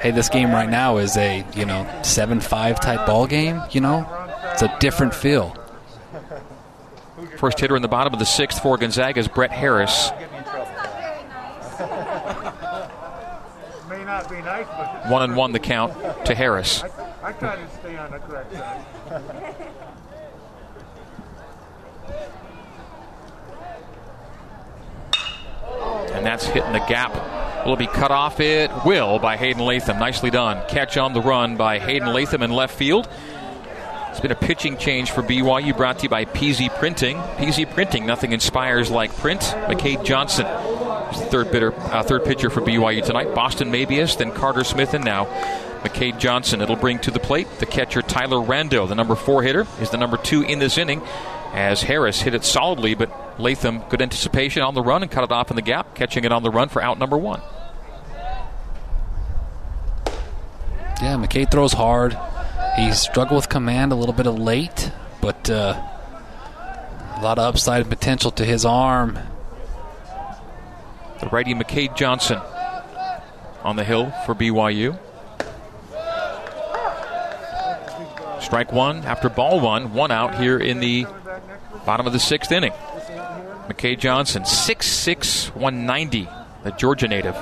hey, 0.00 0.10
this 0.10 0.28
game 0.28 0.50
right 0.50 0.68
now 0.68 0.96
is 0.96 1.16
a, 1.16 1.44
you 1.54 1.64
know, 1.64 1.88
7 2.02 2.40
5 2.40 2.80
type 2.80 3.06
ball 3.06 3.26
game, 3.26 3.62
you 3.70 3.80
know? 3.80 4.06
It's 4.52 4.62
a 4.62 4.76
different 4.80 5.14
feel. 5.14 5.56
First 7.36 7.60
hitter 7.60 7.76
in 7.76 7.82
the 7.82 7.88
bottom 7.88 8.12
of 8.12 8.18
the 8.18 8.26
sixth 8.26 8.62
for 8.62 8.76
Gonzaga 8.76 9.20
is 9.20 9.28
Brett 9.28 9.52
Harris. 9.52 10.10
One 15.10 15.22
and 15.22 15.36
one 15.36 15.52
the 15.52 15.58
count 15.58 15.94
to 16.26 16.34
Harris. 16.34 16.82
I, 17.22 17.32
try 17.32 17.56
to 17.56 17.70
stay 17.78 17.96
on 17.96 18.10
the 18.10 18.18
correct 18.18 18.52
side. 18.52 19.56
and 26.20 26.26
that's 26.26 26.44
hitting 26.44 26.72
the 26.72 26.80
gap. 26.80 27.14
Will 27.64 27.74
it 27.74 27.78
be 27.78 27.86
cut 27.86 28.10
off? 28.10 28.40
It 28.40 28.70
will 28.84 29.18
by 29.18 29.36
Hayden 29.36 29.64
Latham. 29.64 29.98
Nicely 29.98 30.30
done. 30.30 30.62
Catch 30.68 30.96
on 30.96 31.12
the 31.12 31.20
run 31.20 31.56
by 31.56 31.78
Hayden 31.78 32.12
Latham 32.12 32.42
in 32.42 32.50
left 32.50 32.74
field. 32.74 33.08
It's 34.10 34.20
been 34.20 34.32
a 34.32 34.36
pitching 34.36 34.76
change 34.76 35.12
for 35.12 35.22
BYU 35.22 35.76
brought 35.76 35.98
to 36.00 36.02
you 36.04 36.08
by 36.08 36.24
PZ 36.24 36.76
Printing. 36.78 37.16
PZ 37.16 37.72
Printing, 37.72 38.06
nothing 38.06 38.32
inspires 38.32 38.90
like 38.90 39.16
print. 39.16 39.40
McKade 39.40 40.04
Johnson 40.04 40.46
third 41.12 41.50
bidder, 41.50 41.74
uh, 41.74 42.02
third 42.02 42.24
pitcher 42.24 42.50
for 42.50 42.60
BYU 42.60 43.04
tonight. 43.04 43.34
Boston 43.34 43.70
Mabius, 43.70 44.16
then 44.16 44.32
Carter 44.32 44.64
Smith, 44.64 44.94
and 44.94 45.04
now 45.04 45.26
McKade 45.82 46.18
Johnson. 46.18 46.60
It'll 46.60 46.76
bring 46.76 46.98
to 47.00 47.10
the 47.10 47.20
plate 47.20 47.48
the 47.58 47.66
catcher 47.66 48.02
Tyler 48.02 48.38
Rando, 48.38 48.88
the 48.88 48.94
number 48.94 49.14
four 49.14 49.42
hitter, 49.42 49.66
is 49.80 49.90
the 49.90 49.96
number 49.96 50.16
two 50.16 50.42
in 50.42 50.58
this 50.58 50.78
inning. 50.78 51.02
As 51.52 51.82
Harris 51.82 52.20
hit 52.22 52.34
it 52.34 52.44
solidly, 52.44 52.94
but 52.94 53.40
Latham 53.40 53.80
good 53.88 54.00
anticipation 54.00 54.62
on 54.62 54.74
the 54.74 54.82
run 54.82 55.02
and 55.02 55.10
cut 55.10 55.24
it 55.24 55.32
off 55.32 55.50
in 55.50 55.56
the 55.56 55.62
gap, 55.62 55.94
catching 55.94 56.24
it 56.24 56.30
on 56.30 56.42
the 56.42 56.50
run 56.50 56.68
for 56.68 56.80
out 56.80 56.98
number 56.98 57.18
one. 57.18 57.40
Yeah, 61.02 61.16
McKade 61.16 61.50
throws 61.50 61.72
hard. 61.72 62.16
He 62.76 62.92
struggled 62.92 63.36
with 63.36 63.48
command 63.48 63.90
a 63.90 63.94
little 63.94 64.14
bit 64.14 64.26
of 64.26 64.38
late, 64.38 64.92
but 65.20 65.48
uh, 65.50 65.82
a 67.16 67.20
lot 67.22 67.38
of 67.38 67.44
upside 67.44 67.88
potential 67.88 68.30
to 68.32 68.44
his 68.44 68.64
arm 68.64 69.18
the 71.20 71.28
righty 71.28 71.54
McKade 71.54 71.96
Johnson 71.96 72.40
on 73.62 73.76
the 73.76 73.84
hill 73.84 74.10
for 74.26 74.34
BYU. 74.34 74.98
Strike 78.40 78.72
one 78.72 79.04
after 79.04 79.28
ball 79.28 79.60
one, 79.60 79.92
one 79.94 80.10
out 80.10 80.34
here 80.34 80.58
in 80.58 80.80
the 80.80 81.06
bottom 81.84 82.06
of 82.06 82.12
the 82.12 82.18
sixth 82.18 82.50
inning. 82.50 82.72
McKade 83.68 84.00
Johnson, 84.00 84.42
6'6, 84.42 85.54
190, 85.54 86.28
the 86.64 86.70
Georgia 86.72 87.06
native. 87.06 87.36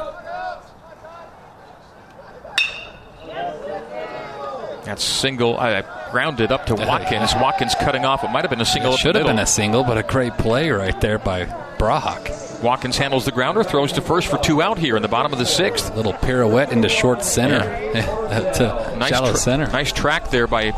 That's 4.85 5.03
single. 5.03 5.59
I 5.59 5.83
grounded 6.11 6.53
up 6.53 6.67
to 6.67 6.75
Watkins. 6.75 7.35
Watkins 7.35 7.75
cutting 7.75 8.05
off. 8.05 8.25
It 8.25 8.31
might 8.31 8.43
have 8.43 8.51
been 8.51 8.61
a 8.61 8.67
single. 8.67 8.95
It 8.95 8.99
should 8.99 9.15
have 9.15 9.27
been 9.27 9.39
a 9.39 9.47
single, 9.47 9.85
but 9.85 9.99
a 9.99 10.03
great 10.03 10.33
play 10.35 10.71
right 10.71 10.99
there 11.01 11.19
by 11.19 11.45
Brock. 11.79 12.29
Watkins 12.63 12.99
handles 12.99 13.25
the 13.25 13.33
grounder, 13.33 13.63
throws 13.63 13.93
to 13.93 14.01
first 14.01 14.29
for 14.29 14.39
two 14.39 14.61
out 14.61 14.79
here 14.79 14.97
in 14.97 15.03
the 15.03 15.09
bottom 15.09 15.33
of 15.33 15.39
the 15.39 15.47
sixth. 15.47 15.95
Little 15.95 16.13
pirouette 16.13 16.73
into 16.73 16.89
short 16.89 17.23
center, 17.23 17.65
yeah. 17.95 18.53
to 18.55 18.97
nice 18.99 19.11
shallow 19.11 19.31
tra- 19.31 19.39
center. 19.39 19.67
Nice 19.69 19.93
track 19.93 20.31
there 20.31 20.47
by 20.47 20.73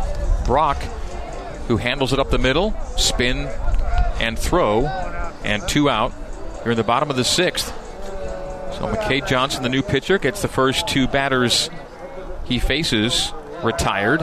Brock, 0.45 0.77
who 1.69 1.77
handles 1.79 2.13
it 2.13 2.19
up 2.19 2.31
the 2.31 2.39
middle, 2.39 2.75
spin 2.97 3.49
and 4.21 4.39
throw, 4.39 4.87
and 5.45 5.67
two 5.69 5.89
out 5.89 6.13
here 6.63 6.73
in 6.73 6.77
the 6.77 6.85
bottom 6.85 7.11
of 7.11 7.17
the 7.17 7.25
sixth. 7.25 7.69
So 8.75 8.87
McKade 8.87 9.27
Johnson, 9.27 9.63
the 9.63 9.69
new 9.69 9.83
pitcher, 9.83 10.19
gets 10.19 10.43
the 10.43 10.49
first 10.49 10.87
two 10.87 11.09
batters 11.09 11.71
he 12.45 12.59
faces 12.59 13.33
retired, 13.63 14.23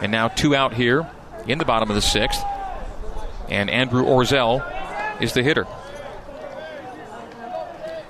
and 0.00 0.10
now 0.10 0.28
two 0.28 0.56
out 0.56 0.74
here 0.74 1.08
in 1.46 1.58
the 1.58 1.64
bottom 1.64 1.88
of 1.88 1.94
the 1.94 2.02
sixth. 2.02 2.42
And 3.48 3.70
Andrew 3.70 4.04
Orzel 4.04 5.22
is 5.22 5.32
the 5.32 5.42
hitter. 5.42 5.66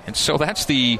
And 0.07 0.15
so 0.15 0.37
that's 0.37 0.65
the 0.65 0.99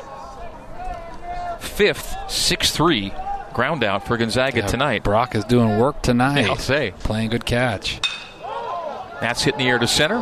fifth 1.59 2.15
6 2.29 2.71
3 2.71 3.13
ground 3.53 3.83
out 3.83 4.05
for 4.05 4.17
Gonzaga 4.17 4.59
yeah, 4.59 4.67
tonight. 4.67 5.03
Brock 5.03 5.33
is 5.33 5.43
doing 5.45 5.79
work 5.79 6.01
tonight. 6.03 6.45
I'll 6.45 6.57
say. 6.57 6.93
Playing 6.99 7.29
good 7.29 7.45
catch. 7.45 7.99
That's 9.19 9.43
hit 9.43 9.55
in 9.55 9.59
the 9.59 9.67
air 9.67 9.79
to 9.79 9.87
center. 9.87 10.21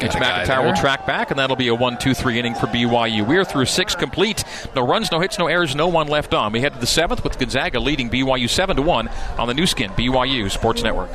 Mitch 0.00 0.12
McIntyre 0.12 0.64
will 0.64 0.74
track 0.74 1.06
back, 1.06 1.30
and 1.30 1.38
that'll 1.40 1.56
be 1.56 1.68
a 1.68 1.74
1 1.74 1.98
2 1.98 2.14
3 2.14 2.38
inning 2.38 2.54
for 2.54 2.66
BYU. 2.66 3.26
We're 3.26 3.44
through 3.44 3.64
six 3.64 3.96
complete. 3.96 4.44
No 4.76 4.86
runs, 4.86 5.10
no 5.10 5.18
hits, 5.18 5.38
no 5.38 5.48
errors, 5.48 5.74
no 5.74 5.88
one 5.88 6.06
left 6.06 6.34
on. 6.34 6.52
We 6.52 6.60
head 6.60 6.74
to 6.74 6.78
the 6.78 6.86
seventh 6.86 7.24
with 7.24 7.38
Gonzaga 7.38 7.80
leading 7.80 8.08
BYU 8.08 8.48
7 8.48 8.76
to 8.76 8.82
1 8.82 9.08
on 9.38 9.48
the 9.48 9.54
Nu 9.54 9.66
Skin, 9.66 9.90
BYU 9.90 10.50
Sports 10.50 10.84
Network. 10.84 11.10